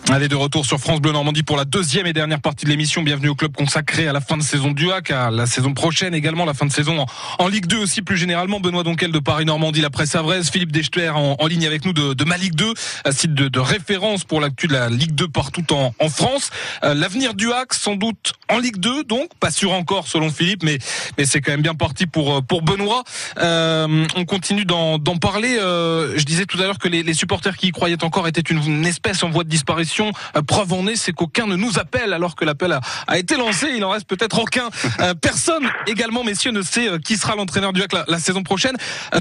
Allez, 0.09 0.27
de 0.27 0.35
retour 0.35 0.67
sur 0.67 0.79
France 0.79 1.01
Bleu 1.01 1.13
Normandie 1.13 1.45
pour 1.45 1.57
la 1.57 1.65
deuxième 1.65 2.05
et 2.07 2.13
dernière 2.13 2.41
partie 2.41 2.65
de 2.65 2.71
l'émission. 2.71 3.03
Bienvenue 3.03 3.29
au 3.29 3.37
club 3.37 3.53
consacré 3.53 4.09
à 4.09 4.13
la 4.13 4.21
fin 4.21 4.37
de 4.37 4.43
saison 4.43 4.73
du 4.73 4.91
HAC, 4.91 5.13
à 5.13 5.31
la 5.31 5.47
saison 5.47 5.73
prochaine 5.73 6.15
également, 6.15 6.45
la 6.45 6.55
fin 6.55 6.67
de 6.67 6.73
saison 6.73 7.07
en, 7.39 7.49
Ligue 7.49 7.67
2 7.67 7.79
aussi 7.79 8.03
plus 8.03 8.17
généralement. 8.17 8.59
Benoît 8.59 8.83
Donquel 8.83 9.13
de 9.13 9.21
Paris 9.21 9.45
Normandie, 9.45 9.81
la 9.81 9.91
presse 9.91 10.17
avraise, 10.17 10.51
Philippe 10.51 10.73
Dechter 10.73 11.11
en, 11.11 11.47
ligne 11.47 11.65
avec 11.65 11.85
nous 11.85 11.93
de, 11.93 12.25
ma 12.25 12.37
Ligue 12.37 12.57
2, 12.57 12.75
un 13.05 13.13
site 13.13 13.35
de, 13.35 13.61
référence 13.61 14.25
pour 14.25 14.41
l'actu 14.41 14.67
de 14.67 14.73
la 14.73 14.89
Ligue 14.89 15.15
2 15.15 15.29
partout 15.29 15.65
en, 15.73 15.93
France. 16.09 16.51
Euh, 16.83 16.95
L'avenir 16.95 17.35
du 17.35 17.53
HAC, 17.53 17.75
sans 17.75 17.95
doute 17.95 18.33
en 18.49 18.59
Ligue 18.59 18.79
2, 18.79 19.05
donc 19.05 19.29
pas 19.39 19.53
sûr 19.53 19.73
encore 19.73 20.09
selon 20.09 20.31
Philippe, 20.31 20.65
mais, 20.65 20.79
mais 21.19 21.25
c'est 21.25 21.41
quand 21.41 21.53
même 21.53 21.63
bien 21.63 21.75
parti 21.75 22.07
pour, 22.07 22.43
pour 22.43 22.63
Benoît. 22.63 23.05
Euh, 23.39 24.07
on 24.17 24.25
continue 24.25 24.65
d'en 24.65 24.99
parler. 25.21 25.57
Euh, 25.61 26.19
je 26.19 26.25
disais 26.25 26.47
tout 26.47 26.59
à 26.59 26.63
l'heure 26.63 26.79
que 26.79 26.89
les, 26.89 27.15
supporters 27.15 27.57
qui 27.57 27.69
y 27.69 27.71
croyaient 27.71 28.03
encore 28.03 28.27
étaient 28.27 28.41
une 28.41 28.87
espèce 28.87 29.23
en 29.23 29.31
voie 29.31 29.45
de 29.45 29.49
disparition. 29.49 29.90
Euh, 29.99 30.43
preuve 30.43 30.73
en 30.73 30.87
est, 30.87 30.97
c'est 30.97 31.13
qu'aucun 31.13 31.47
ne 31.47 31.57
nous 31.57 31.79
appelle 31.79 32.13
alors 32.13 32.37
que 32.37 32.45
l'appel 32.45 32.79
a, 33.07 33.19
été 33.19 33.37
lancé. 33.37 33.69
Il 33.77 33.85
en 33.85 33.91
reste 33.91 34.07
peut-être 34.07 34.39
aucun. 34.39 34.69
Euh, 35.01 35.15
personne 35.15 35.71
également, 35.87 36.25
messieurs, 36.25 36.53
ne 36.53 36.63
sait 36.63 36.89
euh, 36.89 36.99
qui 36.99 37.17
sera 37.17 37.35
l'entraîneur 37.35 37.73
du 37.73 37.83
HAC 37.83 37.93
la, 38.07 38.19
saison 38.19 38.43
prochaine. 38.43 38.77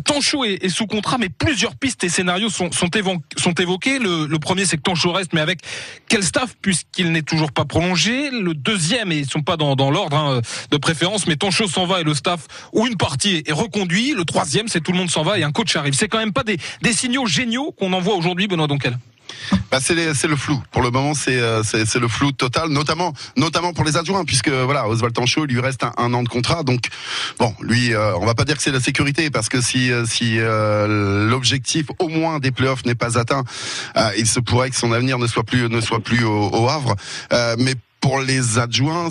Tanchot 0.06 0.46
est, 0.46 0.70
sous 0.70 0.86
contrat, 0.86 1.18
mais 1.18 1.30
plusieurs 1.30 1.76
pistes 1.76 2.04
et 2.04 2.10
scénarios 2.10 2.50
sont, 2.50 2.72
sont, 2.72 2.90
évo 2.90 3.16
sont 3.38 3.54
évoqués. 3.54 4.00
Le, 4.00 4.40
premier, 4.40 4.66
c'est 4.66 4.78
que 4.78 4.84
Tanchot 4.84 5.12
reste, 5.12 5.34
mais 5.34 5.42
avec 5.42 5.60
quel 6.08 6.24
staff, 6.24 6.56
puisqu'il 6.62 7.12
n'est 7.12 7.22
toujours 7.22 7.52
pas 7.52 7.66
prolongé. 7.66 8.30
Le 8.32 8.54
deuxième, 8.54 9.12
et 9.12 9.18
ils 9.18 9.30
sont 9.30 9.42
pas 9.42 9.58
dans, 9.58 9.76
l'ordre 9.92 10.16
hein, 10.16 10.42
de 10.72 10.78
préférence, 10.78 11.28
mais 11.28 11.36
Tanchot 11.36 11.68
s'en 11.68 11.86
va 11.86 12.02
et 12.02 12.04
le 12.04 12.14
staff 12.14 12.42
ou 12.74 12.88
une 12.88 12.98
partie 12.98 13.44
est 13.46 13.52
reconduit. 13.52 14.14
Le 14.14 14.26
troisième, 14.26 14.68
c'est 14.68 14.82
tout 14.82 14.92
le 14.92 14.98
monde 14.98 15.10
s'en 15.10 15.24
va 15.24 15.40
et 15.40 15.44
un 15.44 15.52
coach 15.52 15.76
arrive. 15.76 15.94
C'est 15.94 16.08
quand 16.08 16.20
même 16.20 16.34
pas 16.34 16.44
des, 16.44 16.58
des 16.82 16.94
signaux 16.94 17.26
géniaux 17.26 17.74
qu'on 17.78 17.94
envoie 17.94 18.16
aujourd'hui, 18.16 18.48
Benoît 18.48 18.68
Donquel. 18.68 18.98
Bah 19.72 19.80
c'est 19.82 20.28
le 20.28 20.36
flou. 20.36 20.62
Pour 20.72 20.82
le 20.82 20.90
moment, 20.90 21.14
c'est 21.14 21.40
c'est 21.64 22.00
le 22.00 22.08
flou 22.08 22.32
total, 22.32 22.70
notamment 22.70 23.14
pour 23.74 23.84
les 23.84 23.98
adjoints, 23.98 24.26
puisque 24.26 24.50
voilà, 24.50 24.88
Oswald 24.88 25.14
Tanchot, 25.14 25.46
il 25.46 25.54
lui 25.54 25.62
reste 25.62 25.84
un, 25.84 26.14
an 26.14 26.24
de 26.24 26.30
contrat, 26.30 26.64
donc 26.64 26.88
bon, 27.40 27.54
lui, 27.62 27.94
euh, 27.94 28.16
on 28.18 28.26
va 28.26 28.34
pas 28.34 28.46
dire 28.46 28.58
que 28.58 28.64
c'est 28.64 28.72
la 28.72 28.80
sécurité, 28.80 29.30
parce 29.30 29.50
que 29.50 29.62
si 29.62 29.92
si 30.06 30.40
euh, 30.40 31.28
l'objectif 31.30 31.88
au 32.00 32.08
moins 32.08 32.40
des 32.40 32.52
playoffs 32.52 32.86
n'est 32.86 32.96
pas 32.96 33.18
atteint, 33.18 33.44
euh, 33.98 34.12
il 34.18 34.28
se 34.28 34.40
pourrait 34.40 34.70
que 34.70 34.76
son 34.76 34.92
avenir 34.92 35.20
ne 35.20 35.28
soit 35.28 35.44
plus 35.44 36.24
au, 36.24 36.70
Havre, 36.70 36.96
mais 37.58 37.76
pour 38.02 38.20
les 38.20 38.60
adjoints, 38.60 39.10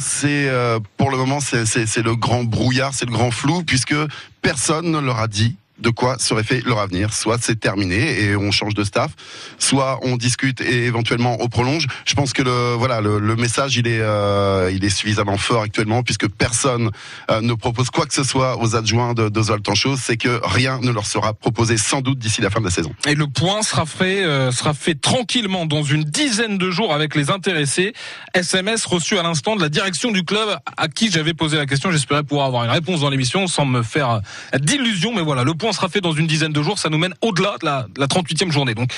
pour 0.97 1.11
le 1.11 1.17
moment 1.17 1.41
c'est 1.41 2.03
le 2.03 2.17
grand 2.17 2.45
brouillard, 2.45 2.95
c'est 2.95 3.07
le 3.07 3.13
grand 3.13 3.31
flou, 3.31 3.63
puisque 3.65 3.95
personne 4.43 4.91
ne 4.91 4.99
leur 4.99 5.19
a 5.19 5.29
dit 5.29 5.57
de 5.80 5.90
quoi 5.90 6.18
serait 6.18 6.42
fait 6.42 6.64
leur 6.64 6.78
avenir. 6.78 7.12
Soit 7.12 7.38
c'est 7.40 7.58
terminé 7.58 8.23
et 8.23 8.37
on 8.37 8.50
change 8.50 8.75
de 8.75 8.85
staff, 8.85 9.12
soit 9.58 10.00
on 10.02 10.16
discute 10.16 10.61
et 10.61 10.87
éventuellement 10.87 11.37
on 11.40 11.49
prolonge. 11.49 11.87
Je 12.04 12.14
pense 12.14 12.32
que 12.32 12.42
le 12.42 12.75
voilà 12.75 13.00
le, 13.00 13.37
message 13.37 13.76
il 13.76 13.87
est 13.87 14.00
euh, 14.00 14.70
il 14.75 14.85
est 14.85 14.90
suffisamment 14.90 15.37
fort 15.37 15.62
actuellement 15.62 16.02
puisque 16.02 16.28
personne 16.28 16.90
euh, 17.30 17.40
ne 17.40 17.54
propose 17.54 17.90
quoi 17.90 18.06
que 18.06 18.14
ce 18.14 18.25
soit 18.25 18.61
aux 18.61 18.75
adjoints 18.75 19.14
de, 19.14 19.28
de 19.28 19.42
Zoltan 19.42 19.75
c'est 19.97 20.16
que 20.16 20.40
rien 20.42 20.80
ne 20.82 20.90
leur 20.90 21.06
sera 21.06 21.35
proposé 21.35 21.76
sans 21.76 22.00
doute 22.00 22.18
d'ici 22.18 22.40
la 22.40 22.50
fin 22.50 22.61
de 22.61 22.64
la 22.64 22.70
saison. 22.70 22.92
Et 23.06 23.14
le 23.14 23.26
point 23.28 23.62
sera 23.62 23.87
fait 23.87 24.25
euh, 24.25 24.50
sera 24.50 24.75
fait 24.75 24.94
tranquillement 24.94 25.66
dans 25.66 25.82
une 25.82 26.04
dizaine 26.04 26.58
de 26.58 26.70
jours 26.70 26.92
avec 26.92 27.14
les 27.14 27.30
intéressés. 27.30 27.92
SMS 28.35 28.85
reçu 28.87 29.18
à 29.18 29.23
l'instant 29.23 29.56
de 29.56 29.61
la 29.61 29.68
direction 29.68 30.11
du 30.11 30.25
club 30.25 30.49
à 30.76 30.88
qui 30.88 31.11
j'avais 31.11 31.35
posé 31.35 31.56
la 31.56 31.66
question. 31.66 31.92
J'espérais 31.92 32.25
pouvoir 32.25 32.47
avoir 32.47 32.64
une 32.64 32.70
réponse 32.70 33.00
dans 33.00 33.11
l'émission 33.11 33.47
sans 33.47 33.64
me 33.64 33.82
faire 33.82 34.20
d'illusions, 34.58 35.12
mais 35.14 35.23
voilà 35.23 35.44
le 35.44 35.54
point 35.54 35.68
sera 35.73 35.89
fait 35.89 36.01
dans 36.01 36.13
une 36.13 36.27
dizaine 36.27 36.53
de 36.53 36.63
jours. 36.63 36.79
Ça 36.79 36.89
nous 36.89 36.99
mène 36.99 37.15
au-delà 37.23 37.57
de 37.61 37.65
la, 37.65 37.87
de 37.95 38.01
la 38.01 38.07
38e 38.07 38.51
journée. 38.51 38.75
Donc 38.75 38.91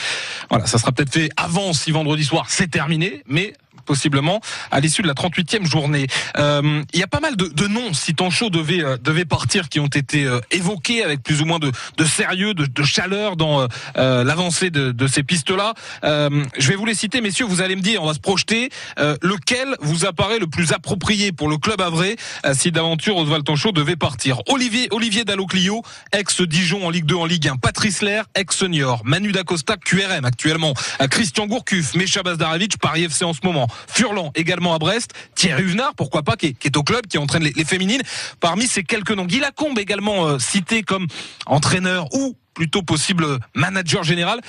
voilà, 0.49 0.67
ça 0.67 0.79
sera 0.79 0.93
peut-être 0.93 1.13
fait 1.13 1.31
avant 1.37 1.73
si 1.73 1.91
vendredi 1.91 2.25
soir 2.25 2.47
c'est 2.49 2.71
terminé, 2.71 3.23
mais 3.27 3.53
possiblement 3.91 4.41
à 4.71 4.79
l'issue 4.79 5.03
de 5.03 5.09
la 5.09 5.15
38e 5.15 5.69
journée. 5.69 6.07
Euh, 6.39 6.85
il 6.93 7.01
y 7.01 7.03
a 7.03 7.09
pas 7.09 7.19
mal 7.19 7.35
de, 7.35 7.47
de 7.47 7.67
noms, 7.67 7.93
si 7.93 8.15
Tanchot 8.15 8.49
devait, 8.49 8.85
euh, 8.85 8.97
devait 9.03 9.25
partir, 9.25 9.69
qui 9.69 9.81
ont 9.81 9.89
été 9.89 10.27
euh, 10.27 10.39
évoqués 10.53 11.03
avec 11.03 11.25
plus 11.25 11.43
ou 11.43 11.45
moins 11.45 11.59
de, 11.59 11.73
de 11.97 12.05
sérieux, 12.05 12.55
de, 12.55 12.67
de, 12.67 12.83
chaleur 12.85 13.35
dans 13.35 13.67
euh, 13.97 14.23
l'avancée 14.23 14.71
de, 14.71 15.07
ces 15.09 15.25
pistes-là. 15.25 15.75
Euh, 16.05 16.45
je 16.57 16.69
vais 16.69 16.77
vous 16.77 16.87
les 16.87 16.95
citer, 16.95 17.21
messieurs, 17.21 17.47
vous 17.47 17.63
allez 17.63 17.75
me 17.75 17.81
dire, 17.81 18.01
on 18.01 18.07
va 18.07 18.15
se 18.15 18.21
projeter, 18.21 18.71
euh, 19.01 19.17
lequel 19.23 19.75
vous 19.81 20.05
apparaît 20.05 20.39
le 20.39 20.47
plus 20.47 20.73
approprié 20.73 21.33
pour 21.33 21.49
le 21.49 21.59
club 21.59 21.81
avray 21.81 22.15
si 22.53 22.71
d'aventure 22.71 23.17
Oswald 23.17 23.45
Tanchot 23.45 23.73
devait 23.73 23.97
partir? 23.97 24.41
Olivier, 24.47 24.87
Olivier 24.93 25.25
Dalloclio, 25.25 25.83
ex-Dijon 26.13 26.87
en 26.87 26.91
Ligue 26.91 27.07
2, 27.07 27.17
en 27.17 27.25
Ligue 27.25 27.49
1. 27.49 27.57
Patrice 27.57 28.03
Lair, 28.03 28.27
ex-senior. 28.37 29.03
Manu 29.05 29.33
Dacosta, 29.33 29.77
QRM 29.77 30.25
actuellement. 30.25 30.75
Christian 31.11 31.47
Gourcuff, 31.47 31.97
Mecha 31.97 32.23
Bazdarevic, 32.23 32.79
Paris 32.79 33.03
FC 33.05 33.25
en 33.25 33.33
ce 33.33 33.41
moment. 33.43 33.67
Furlan 33.89 34.33
également 34.35 34.75
à 34.75 34.79
Brest, 34.79 35.13
Thierry 35.35 35.63
Huvenard, 35.63 35.95
pourquoi 35.95 36.23
pas, 36.23 36.37
qui 36.37 36.57
est, 36.63 36.77
au 36.77 36.83
club, 36.83 37.07
qui 37.07 37.19
entraîne 37.19 37.43
les, 37.43 37.53
les 37.53 37.65
féminines. 37.65 38.03
Parmi 38.41 38.67
ces 38.67 38.83
quelques 38.83 39.13
noms, 39.13 39.27
Guy 39.27 39.41
Lacombe 39.41 39.79
également 39.79 40.27
euh, 40.27 40.39
cité 40.39 40.83
comme 40.83 41.07
entraîneur 41.47 42.13
ou 42.15 42.37
plutôt 42.55 42.83
possible 42.83 43.39
manager 43.55 44.03
général. 44.05 44.41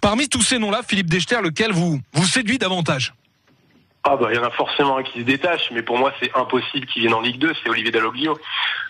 Parmi 0.00 0.28
tous 0.28 0.42
ces 0.42 0.58
noms-là, 0.58 0.80
Philippe 0.86 1.10
Dechter, 1.10 1.38
lequel 1.42 1.72
vous, 1.72 2.00
vous 2.14 2.26
séduit 2.26 2.58
davantage? 2.58 3.14
Ah 4.02 4.16
bah 4.16 4.28
il 4.30 4.36
y 4.36 4.38
en 4.38 4.44
a 4.44 4.50
forcément 4.50 4.96
un 4.96 5.02
qui 5.02 5.20
se 5.20 5.24
détache, 5.24 5.70
mais 5.72 5.82
pour 5.82 5.98
moi 5.98 6.12
c'est 6.20 6.34
impossible 6.34 6.86
qu'il 6.86 7.02
vienne 7.02 7.12
en 7.12 7.20
Ligue 7.20 7.38
2, 7.38 7.52
c'est 7.62 7.68
Olivier 7.68 7.90
Dalloglio. 7.90 8.38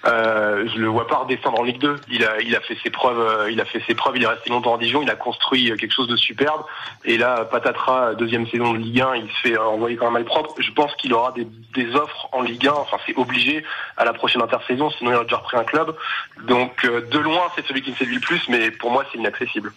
Euh, 0.06 0.68
je 0.72 0.78
le 0.78 0.86
vois 0.86 1.08
pas 1.08 1.16
redescendre 1.16 1.58
en 1.58 1.64
Ligue 1.64 1.80
2. 1.80 1.96
Il 2.10 2.24
a 2.24 2.40
il 2.40 2.54
a 2.54 2.60
fait 2.60 2.78
ses 2.80 2.90
preuves, 2.90 3.18
euh, 3.18 3.50
il 3.50 3.60
a 3.60 3.64
fait 3.64 3.82
ses 3.88 3.96
preuves, 3.96 4.16
il 4.16 4.22
est 4.22 4.28
resté 4.28 4.50
longtemps 4.50 4.74
en 4.74 4.78
Dijon, 4.78 5.02
il 5.02 5.10
a 5.10 5.16
construit 5.16 5.72
quelque 5.76 5.92
chose 5.92 6.06
de 6.06 6.14
superbe. 6.14 6.62
Et 7.04 7.18
là, 7.18 7.44
patatras, 7.44 8.14
deuxième 8.14 8.46
saison 8.46 8.72
de 8.72 8.78
Ligue 8.78 9.00
1, 9.00 9.16
il 9.16 9.28
se 9.28 9.48
fait 9.48 9.58
envoyer 9.58 9.96
quand 9.96 10.04
même 10.04 10.14
mal 10.14 10.24
propre. 10.24 10.54
Je 10.58 10.70
pense 10.70 10.94
qu'il 10.94 11.12
aura 11.12 11.32
des, 11.32 11.46
des, 11.74 11.92
offres 11.96 12.28
en 12.30 12.42
Ligue 12.42 12.68
1, 12.68 12.72
enfin 12.72 12.98
c'est 13.04 13.16
obligé 13.16 13.64
à 13.96 14.04
la 14.04 14.12
prochaine 14.12 14.42
intersaison, 14.42 14.90
sinon 14.90 15.10
il 15.10 15.14
aurait 15.16 15.24
déjà 15.24 15.38
repris 15.38 15.56
un 15.56 15.64
club. 15.64 15.96
Donc 16.44 16.84
euh, 16.84 17.00
de 17.10 17.18
loin 17.18 17.48
c'est 17.56 17.66
celui 17.66 17.82
qui 17.82 17.90
me 17.90 17.96
séduit 17.96 18.14
le 18.14 18.20
plus, 18.20 18.42
mais 18.48 18.70
pour 18.70 18.92
moi 18.92 19.04
c'est 19.10 19.18
inaccessible. 19.18 19.72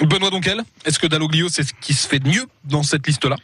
Benoît 0.00 0.30
Donquel, 0.30 0.62
est-ce 0.86 0.98
que 0.98 1.06
Dalloglio 1.06 1.48
c'est 1.50 1.64
ce 1.64 1.74
qui 1.74 1.92
se 1.92 2.08
fait 2.08 2.18
de 2.18 2.28
mieux 2.28 2.46
dans 2.64 2.82
cette 2.82 3.06
liste-là? 3.06 3.36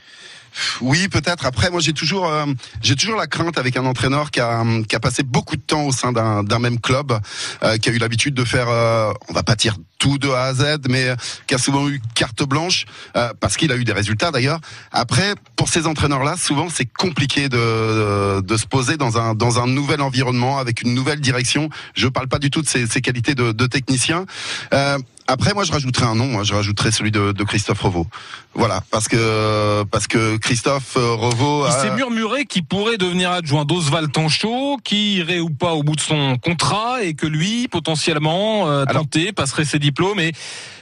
Oui, 0.81 1.09
peut-être. 1.09 1.47
Après, 1.47 1.71
moi, 1.71 1.81
j'ai 1.81 1.93
toujours, 1.93 2.29
euh, 2.29 2.47
j'ai 2.83 2.97
toujours 2.97 3.17
la 3.17 3.27
crainte 3.27 3.59
avec 3.59 3.77
un 3.77 3.85
entraîneur 3.85 4.31
qui 4.31 4.41
a, 4.41 4.65
qui 4.89 4.97
a 4.97 5.01
passé 5.01 5.23
beaucoup 5.23 5.57
de 5.57 5.63
temps 5.63 5.83
au 5.83 5.93
sein 5.93 6.13
d'un 6.13 6.59
même 6.59 6.81
club, 6.81 7.19
euh, 7.63 7.77
qui 7.79 7.89
a 7.89 7.93
eu 7.93 7.99
l'habitude 7.99 8.35
de 8.35 8.45
faire, 8.45 8.69
euh, 8.69 9.13
on 9.29 9.33
va 9.33 9.43
pas 9.43 9.57
dire 9.57 9.77
tout 10.05 10.19
de 10.19 10.29
A 10.29 10.45
à 10.45 10.53
Z, 10.53 10.81
mais 10.91 11.15
qui 11.47 11.55
a 11.55 11.59
souvent 11.59 11.89
eu 11.89 11.99
carte 12.15 12.43
blanche 12.43 12.85
euh, 13.17 13.33
parce 13.41 13.57
qu'il 13.57 13.73
a 13.73 13.77
eu 13.77 13.85
des 13.85 13.95
résultats 13.95 14.31
d'ailleurs. 14.31 14.61
Après, 14.93 15.35
pour 15.57 15.71
ces 15.71 15.87
entraîneurs-là, 15.87 16.37
souvent 16.37 16.69
c'est 16.69 16.85
compliqué 16.85 17.49
de, 17.49 18.43
de 18.43 18.57
se 18.59 18.67
poser 18.67 18.99
dans 18.99 19.17
un 19.17 19.35
dans 19.35 19.61
un 19.61 19.67
nouvel 19.67 20.03
environnement 20.03 20.59
avec 20.59 20.83
une 20.83 20.93
nouvelle 20.93 21.21
direction. 21.21 21.71
Je 21.95 22.07
parle 22.09 22.29
pas 22.29 22.39
du 22.39 22.51
tout 22.51 22.61
de 22.61 22.69
ses, 22.69 22.87
ses 22.87 23.01
qualités 23.01 23.35
de, 23.35 23.53
de 23.53 23.67
technicien. 23.67 24.27
Euh, 24.75 24.99
après, 25.27 25.55
moi, 25.55 25.65
je 25.65 25.73
rajouterais 25.73 26.05
un 26.05 26.15
nom. 26.15 26.27
Moi, 26.27 26.43
je 26.43 26.53
rajouterais 26.53 26.93
celui 26.93 27.11
de, 27.11 27.33
de 27.33 27.45
Christophe 27.45 27.81
Revaux. 27.81 28.07
Voilà, 28.53 28.83
parce 28.91 29.09
que 29.09 29.83
parce 29.85 30.07
que 30.07 30.37
Christophe 30.37 30.97
Revaux. 30.97 31.67
Il 31.67 31.73
s'est 31.73 31.95
murmuré 31.95 32.45
qu'il 32.45 32.65
pourrait 32.65 32.99
devenir 32.99 33.31
adjoint 33.31 33.65
d'Oswald 33.65 34.13
Tanchot, 34.13 34.77
qui 34.85 35.17
irait 35.17 35.41
ou 35.41 35.49
pas 35.49 35.73
au 35.73 35.83
bout 35.83 35.97
de 35.97 36.01
son 36.03 36.37
contrat, 36.37 37.03
et 37.03 37.15
que 37.15 37.27
lui, 37.27 37.69
potentiellement, 37.69 38.69
euh, 38.69 38.85
tenté, 38.85 39.33
passerait 39.33 39.65
ses 39.65 39.79
diplômes. 39.95 40.21
Et 40.21 40.33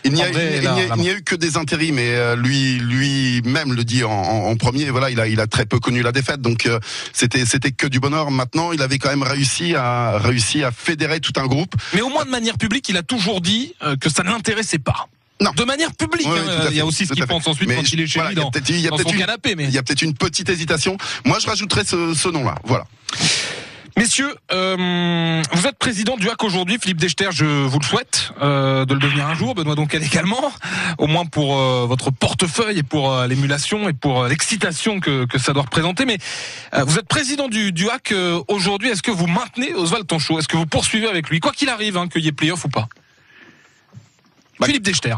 il 0.04 0.12
n'y 0.12 0.22
a, 0.22 1.14
eu 1.14 1.22
que 1.22 1.36
des 1.36 1.56
intérims, 1.56 1.94
mais 1.94 2.10
euh, 2.14 2.34
lui 2.34 2.78
lui-même 2.78 3.72
le 3.72 3.84
dit 3.84 4.02
en, 4.04 4.56
premier. 4.56 4.90
Voilà, 4.90 5.10
il 5.10 5.20
a 5.20 5.28
il 5.28 5.40
a 5.40 5.46
très 5.46 5.66
peu 5.66 5.78
connu 5.78 6.02
la 6.02 6.12
défaite, 6.12 6.40
donc 6.40 6.66
euh, 6.66 6.80
c'était 7.12 7.44
c'était 7.46 7.70
que 7.70 7.86
du 7.86 8.00
bonheur. 8.00 8.30
Maintenant, 8.30 8.72
il 8.72 8.82
avait 8.82 8.98
quand 8.98 9.10
même 9.10 9.22
réussi 9.22 9.74
à 9.74 10.18
réussi 10.18 10.64
à 10.64 10.72
fédérer 10.72 11.20
tout 11.20 11.32
un 11.36 11.46
groupe. 11.46 11.74
Mais 11.94 12.00
au 12.00 12.08
moins 12.08 12.24
de 12.24 12.30
manière 12.30 12.58
publique, 12.58 12.88
il 12.88 12.96
a 12.96 13.02
toujours 13.02 13.40
dit 13.40 13.74
que 14.00 14.08
ça 14.08 14.22
l'intéressait 14.22 14.78
pas. 14.78 15.08
Non. 15.42 15.50
De 15.56 15.64
manière 15.64 15.92
publique, 15.94 16.26
Oui, 16.26 16.38
hein, 16.38 16.68
il 16.70 16.76
y 16.76 16.80
a 16.80 16.86
aussi 16.86 17.04
ce 17.04 17.14
qu'il 17.14 17.26
pense 17.26 17.46
ensuite 17.48 17.68
Mais 17.68 17.74
quand 17.74 17.92
il 17.92 18.00
est 18.00 18.06
chez 18.06 18.20
voilà, 18.20 18.30
lui 18.30 18.36
dans, 18.36 18.44
y 18.44 18.46
a 18.46 18.50
peut-être 18.50 18.68
une- 18.70 19.60
Il 19.60 19.70
y 19.70 19.78
a 19.78 19.82
peut-être 19.82 20.02
une 20.02 20.14
petite 20.14 20.48
hésitation. 20.48 20.96
Moi, 21.24 21.38
je 21.40 21.46
rajouterais 21.48 21.84
ce, 21.84 22.14
ce 22.14 22.28
nom-là. 22.28 22.54
Voilà. 22.64 22.84
Messieurs, 23.98 24.34
euh, 24.52 25.42
vous 25.52 25.66
êtes 25.66 25.76
président 25.76 26.16
du 26.16 26.28
HAC 26.28 26.42
aujourd'hui, 26.44 26.78
Philippe 26.80 26.98
Dechter, 26.98 27.28
je 27.30 27.44
vous 27.44 27.78
le 27.78 27.84
souhaite 27.84 28.32
euh, 28.40 28.86
de 28.86 28.94
le 28.94 29.00
devenir 29.00 29.26
un 29.26 29.34
jour, 29.34 29.54
Benoît 29.54 29.74
Donquel 29.74 30.02
également, 30.02 30.50
au 30.96 31.06
moins 31.06 31.26
pour 31.26 31.58
euh, 31.58 31.84
votre 31.86 32.10
portefeuille 32.10 32.78
et 32.78 32.82
pour 32.82 33.14
l'émulation 33.24 33.90
et 33.90 33.92
pour 33.92 34.24
l'excitation 34.24 34.98
que, 34.98 35.26
que 35.26 35.38
ça 35.38 35.52
doit 35.52 35.62
représenter. 35.62 36.06
Mais 36.06 36.16
euh, 36.74 36.84
vous 36.84 36.98
êtes 36.98 37.06
président 37.06 37.48
du, 37.48 37.72
du 37.72 37.90
HAC 37.90 38.12
euh, 38.12 38.42
aujourd'hui, 38.48 38.88
est-ce 38.88 39.02
que 39.02 39.10
vous 39.10 39.26
maintenez 39.26 39.74
Oswald 39.74 40.06
Tanchot? 40.06 40.38
Est-ce 40.38 40.48
que 40.48 40.56
vous 40.56 40.66
poursuivez 40.66 41.06
avec 41.06 41.28
lui, 41.28 41.40
quoi 41.40 41.52
qu'il 41.52 41.68
arrive, 41.68 41.98
hein, 41.98 42.08
qu'il 42.08 42.24
y 42.24 42.28
ait 42.28 42.32
playoff 42.32 42.64
ou 42.64 42.68
pas 42.68 42.88
Bah, 44.58 44.66
Philippe 44.66 44.84
Dechter. 44.84 45.16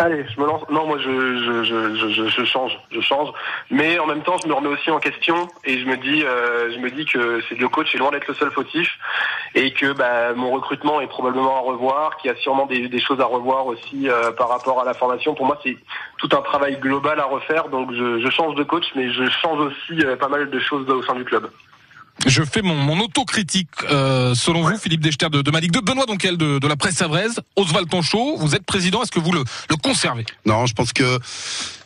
Allez, 0.00 0.24
je 0.32 0.40
me 0.40 0.46
lance. 0.46 0.62
Non, 0.70 0.86
moi, 0.86 0.96
je, 0.98 1.10
je, 1.10 1.64
je, 1.64 2.28
je, 2.28 2.44
change, 2.44 2.78
je 2.92 3.00
change. 3.00 3.30
Mais 3.68 3.98
en 3.98 4.06
même 4.06 4.22
temps, 4.22 4.36
je 4.40 4.46
me 4.46 4.54
remets 4.54 4.68
aussi 4.68 4.92
en 4.92 5.00
question 5.00 5.48
et 5.64 5.80
je 5.80 5.86
me 5.86 5.96
dis, 5.96 6.22
euh, 6.24 6.70
je 6.72 6.78
me 6.78 6.88
dis 6.88 7.04
que 7.04 7.42
c'est 7.48 7.58
le 7.58 7.68
coach 7.68 7.92
est 7.96 7.98
loin 7.98 8.12
d'être 8.12 8.28
le 8.28 8.34
seul 8.34 8.52
fautif 8.52 8.96
et 9.56 9.72
que 9.72 9.92
bah, 9.92 10.34
mon 10.34 10.52
recrutement 10.52 11.00
est 11.00 11.08
probablement 11.08 11.56
à 11.56 11.60
revoir, 11.62 12.16
qu'il 12.18 12.30
y 12.30 12.34
a 12.34 12.36
sûrement 12.36 12.66
des, 12.66 13.00
choses 13.00 13.20
à 13.20 13.24
revoir 13.24 13.66
aussi 13.66 14.08
euh, 14.08 14.30
par 14.30 14.48
rapport 14.50 14.80
à 14.80 14.84
la 14.84 14.94
formation. 14.94 15.34
Pour 15.34 15.46
moi, 15.46 15.58
c'est 15.64 15.76
tout 16.18 16.28
un 16.30 16.42
travail 16.42 16.78
global 16.78 17.18
à 17.18 17.24
refaire. 17.24 17.68
Donc, 17.68 17.92
je, 17.92 18.20
je 18.20 18.30
change 18.30 18.54
de 18.54 18.62
coach, 18.62 18.86
mais 18.94 19.10
je 19.10 19.28
change 19.42 19.58
aussi 19.58 20.04
euh, 20.04 20.14
pas 20.14 20.28
mal 20.28 20.48
de 20.48 20.58
choses 20.60 20.88
au 20.88 21.02
sein 21.02 21.16
du 21.16 21.24
club. 21.24 21.50
Je 22.26 22.42
fais 22.42 22.62
mon, 22.62 22.98
autocritique. 23.00 23.68
Euh, 23.90 24.34
selon 24.34 24.62
vous, 24.62 24.76
Philippe 24.76 25.00
Dechter 25.00 25.28
de, 25.30 25.42
de 25.42 25.50
2, 25.50 25.80
Benoît 25.80 26.06
Donquel 26.06 26.36
de, 26.36 26.58
de 26.58 26.68
la 26.68 26.76
presse 26.76 26.96
savraise, 26.96 27.40
Oswald 27.56 27.88
Tanchot, 27.88 28.36
vous 28.36 28.54
êtes 28.54 28.64
président, 28.64 29.02
est-ce 29.02 29.12
que 29.12 29.20
vous 29.20 29.32
le 29.32 29.44
conservez? 29.82 30.26
Non, 30.44 30.66
je 30.66 30.74
pense 30.74 30.92
que 30.92 31.18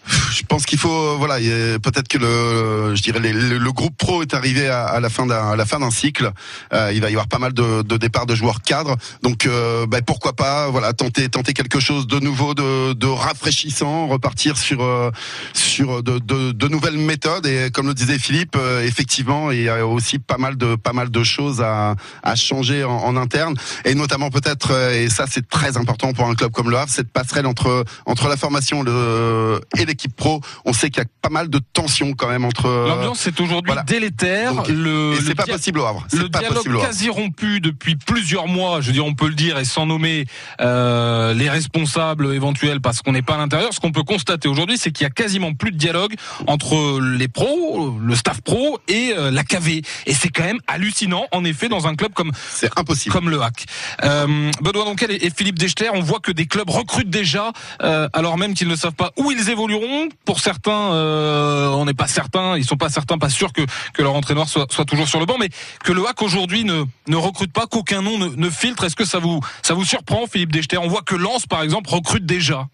je 0.07 0.43
pense 0.49 0.67
qu'il 0.67 0.79
faut 0.79 0.91
euh, 0.91 1.15
voilà 1.19 1.37
peut-être 1.79 2.09
que 2.09 2.19
le 2.19 2.95
je 2.95 3.03
dirais 3.03 3.21
les- 3.21 3.33
le, 3.33 3.73
groupe 3.73 3.97
pro 3.97 4.23
est 4.23 4.35
arrivé 4.35 4.69
à, 4.69 5.01
la 5.01 5.09
fin 5.09 5.27
d'un 5.27 5.57
la 5.57 5.65
fin 5.65 5.79
d'un 5.81 5.91
cycle. 5.91 6.31
Euh, 6.73 6.91
il 6.95 7.01
va 7.01 7.09
y 7.09 7.13
avoir 7.13 7.29
pas 7.29 7.39
mal 7.39 7.53
de, 7.55 7.83
de 7.83 7.97
départs 7.97 8.27
de 8.27 8.35
joueurs 8.35 8.61
cadres. 8.63 8.97
Donc 9.23 9.47
euh, 9.47 9.87
bah, 9.87 9.99
pourquoi 10.05 10.35
pas 10.35 10.69
voilà 10.69 10.93
tenter 10.93 11.29
tenter 11.29 11.53
quelque 11.55 11.81
chose 11.81 12.07
de 12.07 12.19
nouveau 12.19 12.55
de, 12.55 12.93
de 12.93 13.07
rafraîchissant 13.07 14.09
repartir 14.09 14.57
sur 14.59 14.83
euh, 14.83 15.11
sur 15.55 16.03
de, 16.03 16.19
de, 16.19 16.53
de 16.53 16.69
nouvelles 16.69 16.99
méthodes. 16.99 17.47
Et 17.47 17.71
comme 17.71 17.87
le 17.87 17.95
disait 17.95 18.19
Philippe 18.19 18.57
euh, 18.57 18.85
effectivement 18.85 19.51
il 19.51 19.63
y 19.63 19.69
a 19.69 19.87
aussi 19.87 20.19
pas 20.19 20.39
mal 20.39 20.57
de 20.57 20.75
pas 20.77 20.93
mal 20.93 21.11
de 21.11 21.23
choses 21.25 21.61
à, 21.63 21.95
à 22.23 22.35
changer 22.37 22.85
en, 22.85 23.17
interne. 23.17 23.55
Et 23.85 23.95
notamment 23.95 24.31
peut-être 24.31 24.71
euh, 24.73 25.05
et 25.05 25.09
ça 25.09 25.27
c'est 25.29 25.49
très 25.49 25.77
important 25.77 26.13
pour 26.13 26.27
un 26.27 26.35
club 26.35 26.51
comme 26.53 26.71
le 26.71 26.77
Havre 26.77 26.91
cette 26.91 27.13
passerelle 27.13 27.47
entre 27.47 27.85
entre 28.07 28.29
la 28.29 28.37
formation 28.37 28.83
le, 28.83 29.61
et 29.79 29.85
l'équipe 29.93 30.15
pro 30.15 30.41
on 30.65 30.73
sait 30.73 30.91
qu'il 30.91 31.03
y 31.03 31.07
a 31.07 31.09
pas 31.21 31.29
mal 31.29 31.49
de 31.49 31.61
tensions 31.73 32.15
quand 32.15 32.29
même 32.29 32.45
entre 32.45 32.69
L'ambiance 32.69 33.27
est 33.27 33.41
aujourd'hui 33.41 33.73
voilà. 33.73 33.83
délétère. 33.83 34.55
Donc, 34.55 34.69
le, 34.69 35.15
et 35.15 35.23
c'est 35.25 35.35
pas 35.35 35.45
possible 35.45 35.81
au 35.81 35.85
Havre 35.85 36.07
Le 36.13 36.29
pas 36.29 36.41
dialogue 36.41 36.59
possible 36.59 36.79
quasi 36.81 37.09
rompu 37.09 37.61
depuis 37.61 37.97
plusieurs 37.97 38.49
mois, 38.49 38.81
je 38.81 38.89
veux 38.89 38.93
dire, 38.93 39.07
on 39.07 39.15
peut 39.15 39.29
le 39.29 39.35
dire, 39.35 39.59
et 39.59 39.65
sans 39.65 39.87
nommer 39.87 40.25
euh, 40.61 41.35
les 41.35 41.49
responsables 41.49 42.35
éventuels 42.35 42.81
parce 42.81 43.03
qu'on 43.03 43.13
n'est 43.13 43.23
pas 43.23 43.35
à 43.35 43.39
l'intérieur. 43.39 43.73
Ce 43.73 43.81
qu'on 43.81 43.93
peut 43.93 44.03
constater 44.03 44.49
aujourd'hui, 44.49 44.79
c'est 44.79 44.91
qu'il 44.91 45.05
y 45.05 45.07
a 45.07 45.11
quasiment 45.11 45.53
plus 45.53 45.73
de 45.73 45.77
dialogue 45.77 46.15
entre 46.47 47.01
les 47.01 47.29
pros, 47.29 47.99
le 48.01 48.15
staff 48.15 48.41
pro 48.41 48.79
et 48.89 49.15
euh, 49.17 49.31
la 49.31 49.45
KV. 49.45 49.83
Et 50.07 50.15
c'est 50.15 50.29
quand 50.29 50.45
même 50.45 50.61
hallucinant, 50.67 51.27
en 51.33 51.45
effet, 51.45 51.69
dans 51.69 51.87
un 51.87 51.95
club 51.95 52.13
comme 52.13 52.33
c'est 52.51 52.71
impossible 52.77 53.13
comme 53.13 53.31
le 53.31 53.41
HAC. 53.41 53.67
Euh, 54.05 54.51
Benoît 54.61 54.85
Donquel 54.85 55.13
et 55.13 55.31
Philippe 55.31 55.59
Dechter, 55.59 55.91
on 55.93 56.01
voit 56.01 56.21
que 56.21 56.33
des 56.33 56.47
clubs 56.47 56.69
recrutent 56.69 57.11
déjà, 57.11 57.53
euh, 57.83 58.09
alors 58.13 58.39
même 58.39 58.55
qu'ils 58.55 58.69
ne 58.69 58.77
savent 58.77 58.95
pas 58.95 59.13
où 59.17 59.31
ils 59.31 59.51
évolueront. 59.51 59.82
Pour 60.25 60.41
certains, 60.41 60.93
euh, 60.93 61.69
on 61.69 61.85
n'est 61.85 61.95
pas 61.95 62.07
certain, 62.07 62.57
ils 62.57 62.65
sont 62.65 62.77
pas 62.77 62.89
certains, 62.89 63.19
pas 63.19 63.29
sûrs 63.29 63.53
que, 63.53 63.63
leur 63.99 64.15
entraîneur 64.15 64.49
soit, 64.49 64.67
soit 64.71 64.85
toujours 64.85 65.09
sur 65.09 65.21
le 65.21 65.27
banc, 65.27 65.37
mais 65.39 65.49
que 65.85 65.93
le 65.93 66.07
HAC 66.07 66.23
aujourd'hui 66.23 66.65
ne, 66.65 67.17
recrute 67.17 67.53
pas, 67.53 67.67
qu'aucun 67.67 68.03
nom 68.03 68.19
ne, 68.19 68.29
ne 68.29 68.51
filtre. 68.51 68.85
Est-ce 68.85 68.97
que 68.97 69.05
ça 69.05 69.19
vous, 69.19 69.41
ça 69.63 69.75
vous 69.75 69.85
surprend, 69.85 70.27
Philippe 70.27 70.53
Dechter 70.53 70.79
On 70.79 70.89
voit 70.89 71.03
que 71.03 71.15
Lens, 71.15 71.47
par 71.47 71.63
exemple, 71.63 71.91
recrute 71.91 72.27
déjà. 72.27 72.69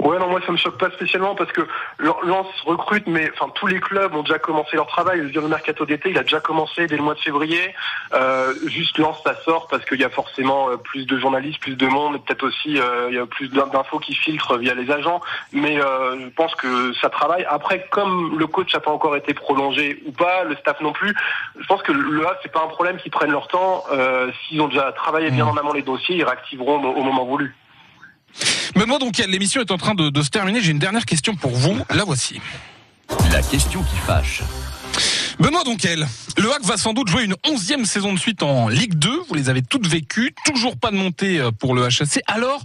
Ouais, 0.00 0.18
non, 0.18 0.28
moi 0.28 0.40
ça 0.46 0.52
me 0.52 0.56
choque 0.56 0.78
pas 0.78 0.90
spécialement 0.90 1.34
parce 1.34 1.50
que 1.52 1.62
Lens 1.98 2.46
recrute, 2.66 3.06
mais 3.06 3.30
enfin 3.34 3.50
tous 3.54 3.66
les 3.66 3.80
clubs 3.80 4.14
ont 4.14 4.22
déjà 4.22 4.38
commencé 4.38 4.76
leur 4.76 4.86
travail. 4.86 5.18
Je 5.18 5.24
veux 5.24 5.30
dire, 5.30 5.42
le 5.42 5.48
mercato 5.48 5.86
d'été, 5.86 6.10
il 6.10 6.18
a 6.18 6.22
déjà 6.22 6.40
commencé 6.40 6.86
dès 6.86 6.96
le 6.96 7.02
mois 7.02 7.14
de 7.14 7.20
février. 7.20 7.74
Euh, 8.12 8.52
juste 8.66 8.98
Lens, 8.98 9.16
ça 9.24 9.34
sort 9.44 9.66
parce 9.68 9.84
qu'il 9.84 10.00
y 10.00 10.04
a 10.04 10.10
forcément 10.10 10.70
euh, 10.70 10.76
plus 10.76 11.06
de 11.06 11.18
journalistes, 11.18 11.60
plus 11.60 11.76
de 11.76 11.86
monde, 11.86 12.16
et 12.16 12.18
peut-être 12.18 12.44
aussi 12.46 12.78
euh, 12.78 13.06
il 13.08 13.16
y 13.16 13.18
a 13.18 13.26
plus 13.26 13.48
d'in- 13.48 13.66
d'infos 13.66 13.98
qui 13.98 14.14
filtrent 14.14 14.58
via 14.58 14.74
les 14.74 14.90
agents. 14.90 15.20
Mais 15.52 15.80
euh, 15.80 16.18
je 16.20 16.28
pense 16.28 16.54
que 16.54 16.92
ça 16.94 17.08
travaille. 17.08 17.46
Après, 17.48 17.86
comme 17.90 18.38
le 18.38 18.46
coach 18.46 18.72
n'a 18.74 18.80
pas 18.80 18.90
encore 18.90 19.16
été 19.16 19.32
prolongé 19.34 20.02
ou 20.06 20.12
pas, 20.12 20.44
le 20.44 20.54
staff 20.56 20.80
non 20.80 20.92
plus, 20.92 21.14
je 21.58 21.66
pense 21.66 21.82
que 21.82 21.92
le 21.92 22.26
A 22.26 22.38
c'est 22.42 22.52
pas 22.52 22.62
un 22.62 22.68
problème 22.68 22.96
qu'ils 22.98 23.12
prennent 23.12 23.32
leur 23.32 23.48
temps. 23.48 23.84
S'ils 24.46 24.60
ont 24.60 24.68
déjà 24.68 24.92
travaillé 24.92 25.30
bien 25.30 25.46
en 25.46 25.56
amont 25.56 25.72
les 25.72 25.82
dossiers, 25.82 26.16
ils 26.16 26.24
réactiveront 26.24 26.82
au 26.82 27.02
moment 27.02 27.24
voulu. 27.24 27.54
Benoît 28.74 28.98
Donquel, 28.98 29.30
l'émission 29.30 29.60
est 29.60 29.70
en 29.70 29.78
train 29.78 29.94
de, 29.94 30.10
de 30.10 30.22
se 30.22 30.30
terminer. 30.30 30.60
J'ai 30.60 30.72
une 30.72 30.78
dernière 30.78 31.06
question 31.06 31.34
pour 31.34 31.52
vous. 31.52 31.78
La 31.90 32.04
voici. 32.04 32.40
La 33.30 33.42
question 33.42 33.82
qui 33.82 33.96
fâche. 34.06 34.42
Benoît 35.38 35.64
Donquel, 35.64 36.06
le 36.38 36.52
HAC 36.52 36.62
va 36.64 36.76
sans 36.76 36.92
doute 36.92 37.08
jouer 37.08 37.24
une 37.24 37.34
onzième 37.44 37.84
saison 37.84 38.12
de 38.12 38.18
suite 38.18 38.42
en 38.42 38.68
Ligue 38.68 38.94
2. 38.94 39.22
Vous 39.28 39.34
les 39.34 39.48
avez 39.48 39.62
toutes 39.62 39.86
vécues. 39.86 40.34
Toujours 40.44 40.76
pas 40.76 40.90
de 40.90 40.96
montée 40.96 41.40
euh, 41.40 41.50
pour 41.50 41.74
le 41.74 41.84
HAC. 41.84 42.20
Alors 42.26 42.62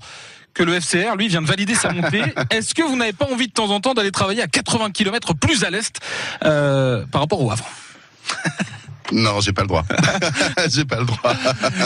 que 0.53 0.63
le 0.63 0.79
FCR, 0.79 1.15
lui, 1.15 1.27
vient 1.27 1.41
de 1.41 1.47
valider 1.47 1.75
sa 1.75 1.91
montée. 1.91 2.23
Est-ce 2.49 2.73
que 2.73 2.83
vous 2.83 2.95
n'avez 2.95 3.13
pas 3.13 3.25
envie 3.31 3.47
de 3.47 3.53
temps 3.53 3.69
en 3.69 3.79
temps 3.79 3.93
d'aller 3.93 4.11
travailler 4.11 4.41
à 4.41 4.47
80 4.47 4.91
km 4.91 5.33
plus 5.33 5.63
à 5.63 5.69
l'est 5.69 5.99
euh, 6.43 7.05
par 7.11 7.21
rapport 7.21 7.41
au 7.41 7.51
Havre? 7.51 7.65
Non 9.11 9.39
j'ai 9.41 9.53
pas 9.53 9.61
le 9.63 9.67
droit 9.67 9.83
j'ai 10.69 10.85
pas 10.85 10.97
le 10.99 11.05
droit 11.05 11.33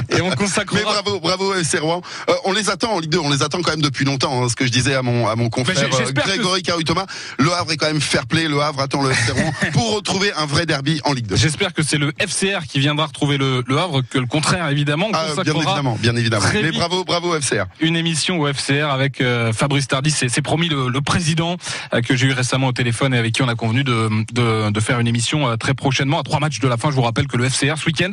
Et 0.10 0.22
on 0.22 0.30
consacrera... 0.32 0.80
Mais 0.80 0.84
bravo, 0.84 1.20
bravo 1.20 1.54
FC 1.56 1.80
Rouen. 1.80 2.02
Euh, 2.30 2.34
on 2.46 2.52
les 2.54 2.70
attend 2.70 2.94
en 2.94 3.00
Ligue 3.00 3.12
2, 3.12 3.20
on 3.20 3.30
les 3.32 3.44
attend 3.44 3.62
quand 3.62 3.72
même 3.72 3.82
depuis 3.82 4.06
longtemps. 4.06 4.44
hein, 4.44 4.50
ce 4.50 4.56
que 4.56 4.66
je 4.66 4.72
disais 4.72 4.96
à 4.96 5.02
mon 5.02 5.28
à 5.28 5.36
mon 5.36 5.50
confrère 5.50 5.78
euh, 5.78 5.88
j'espère 5.98 6.24
que- 6.24 6.30
Grégory 6.30 6.62
Carouille 6.64 6.84
Thomas, 6.84 7.06
le 7.40 7.52
Havre 7.54 7.72
est 7.72 7.78
quand 7.78 7.88
même 7.88 8.02
fair 8.02 8.26
play. 8.28 8.48
Le 8.48 8.60
Havre 8.62 8.82
attend 8.82 9.02
le 9.02 9.12
FC 9.12 9.32
Rouen 9.32 9.52
pour 9.74 9.94
retrouver 9.96 10.32
un 10.38 10.46
vrai 10.46 10.66
derby 10.66 11.02
en 11.06 11.14
Ligue 11.14 11.28
2. 11.28 11.36
J'espère 11.36 11.74
que 11.74 11.84
c'est 11.84 11.98
le 11.98 12.12
FCR 12.20 12.66
qui 12.68 12.80
viendra 12.80 13.06
retrouver 13.08 13.38
le, 13.38 13.64
le 13.68 13.78
Havre, 13.78 14.02
que 14.02 14.18
le 14.18 14.26
contraire, 14.28 14.68
évidemment. 14.70 15.08
On 15.10 15.12
Ah, 15.14 15.26
bien 15.44 15.54
évidemment, 15.56 15.98
bien 16.02 16.16
évidemment. 16.16 16.46
Mais 16.54 16.72
bravo, 16.72 17.04
bravo 17.04 17.34
FCR. 17.40 17.66
une 17.80 17.96
émission 17.96 18.40
au 18.40 18.48
FCR 18.52 18.90
avec 18.92 19.22
euh, 19.22 19.54
Fabrice 19.54 19.88
Tardy. 19.88 20.12
C'est 20.12 20.42
promis 20.42 20.70
le, 20.70 20.90
le 20.90 21.02
président 21.02 21.58
euh, 21.94 22.02
que 22.02 22.16
j'ai 22.16 22.28
eu 22.28 22.32
récemment 22.34 22.68
au 22.68 22.72
téléphone 22.74 23.14
et 23.14 23.18
avec 23.18 23.34
qui 23.34 23.42
on 23.42 23.48
a 23.48 23.56
convenu 23.56 23.84
de, 23.84 24.10
de, 24.34 24.70
de 24.72 24.80
faire 24.80 25.00
une 25.00 25.08
émission 25.08 25.48
euh, 25.48 25.56
très 25.58 25.74
prochainement 25.74 26.20
à 26.20 26.24
trois 26.24 26.40
matchs 26.40 26.60
de 26.60 26.68
la 26.68 26.78
fin. 26.78 26.90
Je 26.92 26.96
vous 26.96 27.02
rappelle 27.02 27.13
que 27.28 27.38
le 27.38 27.50
FCR 27.50 27.78
ce 27.78 27.86
week-end 27.86 28.12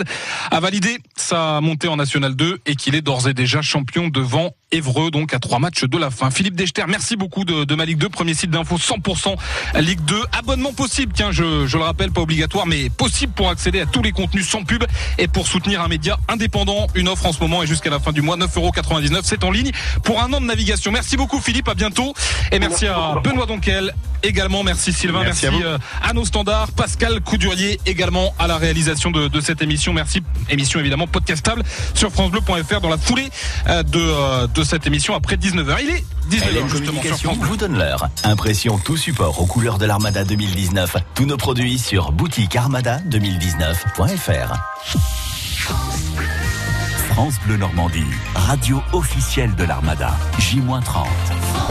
a 0.50 0.60
validé 0.60 0.98
sa 1.16 1.60
montée 1.60 1.88
en 1.88 1.96
National 1.96 2.34
2 2.36 2.60
et 2.66 2.76
qu'il 2.76 2.94
est 2.94 3.02
d'ores 3.02 3.28
et 3.28 3.34
déjà 3.34 3.62
champion 3.62 4.08
devant 4.08 4.52
Évreux, 4.72 5.10
donc 5.10 5.34
à 5.34 5.40
trois 5.40 5.58
matchs 5.58 5.82
de 5.82 5.98
la 5.98 6.10
fin. 6.10 6.30
Philippe 6.30 6.54
Dechter, 6.54 6.84
merci 6.86 7.16
beaucoup 7.16 7.44
de, 7.44 7.64
de 7.64 7.74
ma 7.74 7.84
Ligue 7.84 7.98
2, 7.98 8.08
premier 8.08 8.34
site 8.34 8.50
d'info 8.50 8.76
100% 8.76 9.34
Ligue 9.80 10.00
2. 10.02 10.16
Abonnement 10.38 10.72
possible, 10.72 11.12
tiens, 11.12 11.32
je, 11.32 11.66
je 11.66 11.76
le 11.76 11.82
rappelle, 11.82 12.12
pas 12.12 12.20
obligatoire, 12.20 12.66
mais 12.66 12.88
possible 12.88 13.32
pour 13.32 13.50
accéder 13.50 13.80
à 13.80 13.86
tous 13.86 14.00
les 14.00 14.12
contenus 14.12 14.48
sans 14.48 14.62
pub 14.62 14.84
et 15.18 15.26
pour 15.26 15.48
soutenir 15.48 15.80
un 15.80 15.88
média 15.88 16.20
indépendant. 16.28 16.86
Une 16.94 17.08
offre 17.08 17.26
en 17.26 17.32
ce 17.32 17.40
moment 17.40 17.64
et 17.64 17.66
jusqu'à 17.66 17.90
la 17.90 17.98
fin 17.98 18.12
du 18.12 18.22
mois, 18.22 18.36
9,99€. 18.36 19.22
C'est 19.24 19.42
en 19.42 19.50
ligne 19.50 19.72
pour 20.04 20.22
un 20.22 20.32
an 20.32 20.40
de 20.40 20.46
navigation. 20.46 20.92
Merci 20.92 21.16
beaucoup 21.16 21.40
Philippe, 21.40 21.68
à 21.68 21.74
bientôt. 21.74 22.14
Et 22.52 22.60
merci 22.60 22.86
à 22.86 23.16
Benoît 23.24 23.46
Donquel 23.46 23.92
également. 24.22 24.62
Merci 24.62 24.92
Sylvain, 24.92 25.24
Merci 25.24 25.46
merci, 25.46 25.64
à 25.64 25.66
euh, 25.66 25.78
à 26.02 26.12
nos 26.12 26.24
standards. 26.24 26.70
Pascal 26.72 27.20
Coudurier 27.22 27.80
également 27.86 28.34
à 28.38 28.46
la 28.46 28.56
réalisation 28.56 28.89
de, 28.94 29.28
de 29.28 29.40
cette 29.40 29.62
émission. 29.62 29.92
Merci. 29.92 30.22
Émission 30.48 30.80
évidemment 30.80 31.06
podcastable 31.06 31.62
sur 31.94 32.10
francebleu.fr 32.10 32.80
dans 32.80 32.88
la 32.88 32.98
foulée 32.98 33.30
euh, 33.68 33.82
de, 33.82 33.98
euh, 33.98 34.46
de 34.46 34.64
cette 34.64 34.86
émission 34.86 35.14
après 35.14 35.36
19h. 35.36 35.76
Il 35.82 35.90
est 35.90 36.04
19h 36.30 36.52
LM 36.52 36.68
justement 36.68 36.68
sur 36.68 36.86
Communication 36.86 37.28
France 37.30 37.38
Bleu. 37.38 37.48
vous 37.48 37.56
donne 37.56 37.78
l'heure. 37.78 38.08
Impression 38.24 38.78
tout 38.78 38.96
support 38.96 39.40
aux 39.40 39.46
couleurs 39.46 39.78
de 39.78 39.86
l'Armada 39.86 40.24
2019. 40.24 40.96
Tous 41.14 41.26
nos 41.26 41.36
produits 41.36 41.78
sur 41.78 42.12
boutique 42.12 42.54
armada2019.fr. 42.54 44.54
France 47.08 47.34
Bleu 47.44 47.56
Normandie, 47.56 48.04
radio 48.34 48.82
officielle 48.92 49.54
de 49.56 49.64
l'Armada. 49.64 50.16
J-30. 50.38 50.80